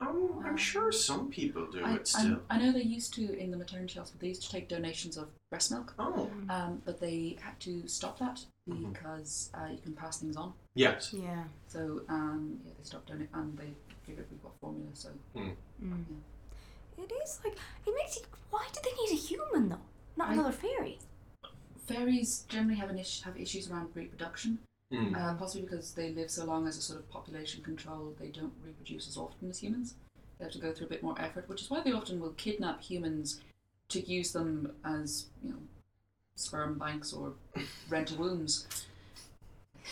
[0.00, 2.38] Um, I'm Um, sure some people do I, it still.
[2.48, 4.18] I, I know they used to in the maternity hospital.
[4.22, 8.18] They used to take donations of breast milk, Oh, um, but they had to stop
[8.20, 8.92] that Mhm.
[8.92, 10.52] because uh, you can pass things on.
[10.74, 11.12] yes.
[11.12, 11.44] yeah.
[11.66, 13.72] So um, yeah, they stopped doing it, and they
[14.06, 14.88] figured we've got formula.
[14.94, 15.54] So Mm.
[16.96, 17.56] It is like
[17.86, 18.22] it makes you.
[18.50, 19.86] Why did they need a human though?
[20.30, 20.98] Not I- another fairy.
[21.86, 24.58] fairies generally have an issue, have issues around reproduction,
[24.92, 25.16] Mm.
[25.16, 28.14] uh, possibly because they live so long as a sort of population control.
[28.18, 29.94] They don't reproduce as often as humans.
[30.38, 32.30] They have to go through a bit more effort, which is why they often will
[32.30, 33.40] kidnap humans
[33.88, 35.58] to use them as you know
[36.36, 37.34] sperm banks or
[37.88, 38.66] rental wombs.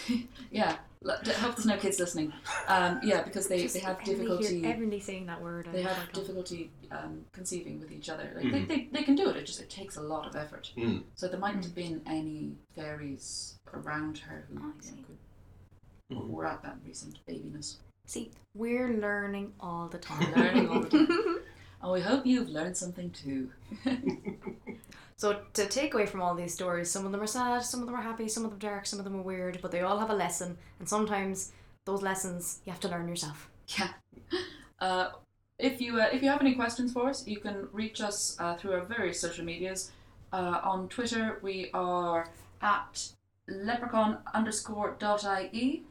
[0.50, 2.32] yeah, l- I hope there's no kids listening.
[2.66, 4.60] Um, yeah, because they, Just they have difficulty.
[4.60, 5.68] Hear, Emily saying that word.
[5.72, 8.32] They have difficulty um, conceiving with each other.
[8.36, 8.52] Like Mhm.
[8.52, 9.36] they, they, they can do it.
[9.36, 10.72] It just it takes a lot of effort.
[10.76, 11.02] Mm.
[11.14, 15.04] So there mightn't have been any fairies around her who Oh, you know, see.
[15.06, 16.28] could, Mhm.
[16.28, 17.76] were at that recent babiness.
[18.06, 20.32] See, we're learning all the time.
[20.34, 21.08] Learning all the time.
[21.80, 23.52] And we hope you've learned something too.
[25.18, 27.86] So to take away from all these stories, some of them are sad, some of
[27.86, 29.98] them are happy, some of them dark, some of them are weird, but they all
[29.98, 31.50] have a lesson, and sometimes
[31.86, 33.50] those lessons you have to learn yourself.
[33.76, 33.90] Yeah.
[34.80, 35.10] Uh,
[35.58, 38.54] if you uh, if you have any questions for us, you can reach us uh,
[38.54, 39.90] through our various social medias.
[40.32, 42.30] Uh, on Twitter, we are
[42.62, 43.08] at
[43.48, 45.82] leprechaun underscore dot ie.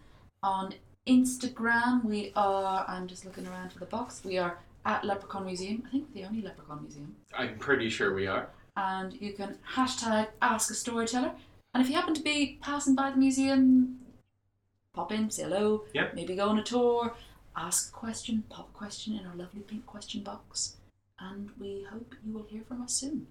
[0.42, 0.74] On
[1.06, 2.86] Instagram, we are.
[2.88, 4.22] I'm just looking around for the box.
[4.24, 5.84] We are at Leprechaun Museum.
[5.86, 7.14] I think the only Leprechaun Museum.
[7.38, 8.48] I'm pretty sure we are.
[8.78, 11.32] And you can hashtag ask a storyteller.
[11.74, 14.00] And if you happen to be passing by the museum,
[14.94, 16.14] pop in, say hello, Yep.
[16.14, 17.14] maybe go on a tour,
[17.56, 20.78] ask a question, pop a question in our lovely pink question box.
[21.20, 23.28] And we hope you will hear from us soon.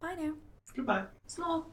[0.00, 0.34] Bye now.
[0.76, 1.06] Goodbye.
[1.26, 1.70] Small.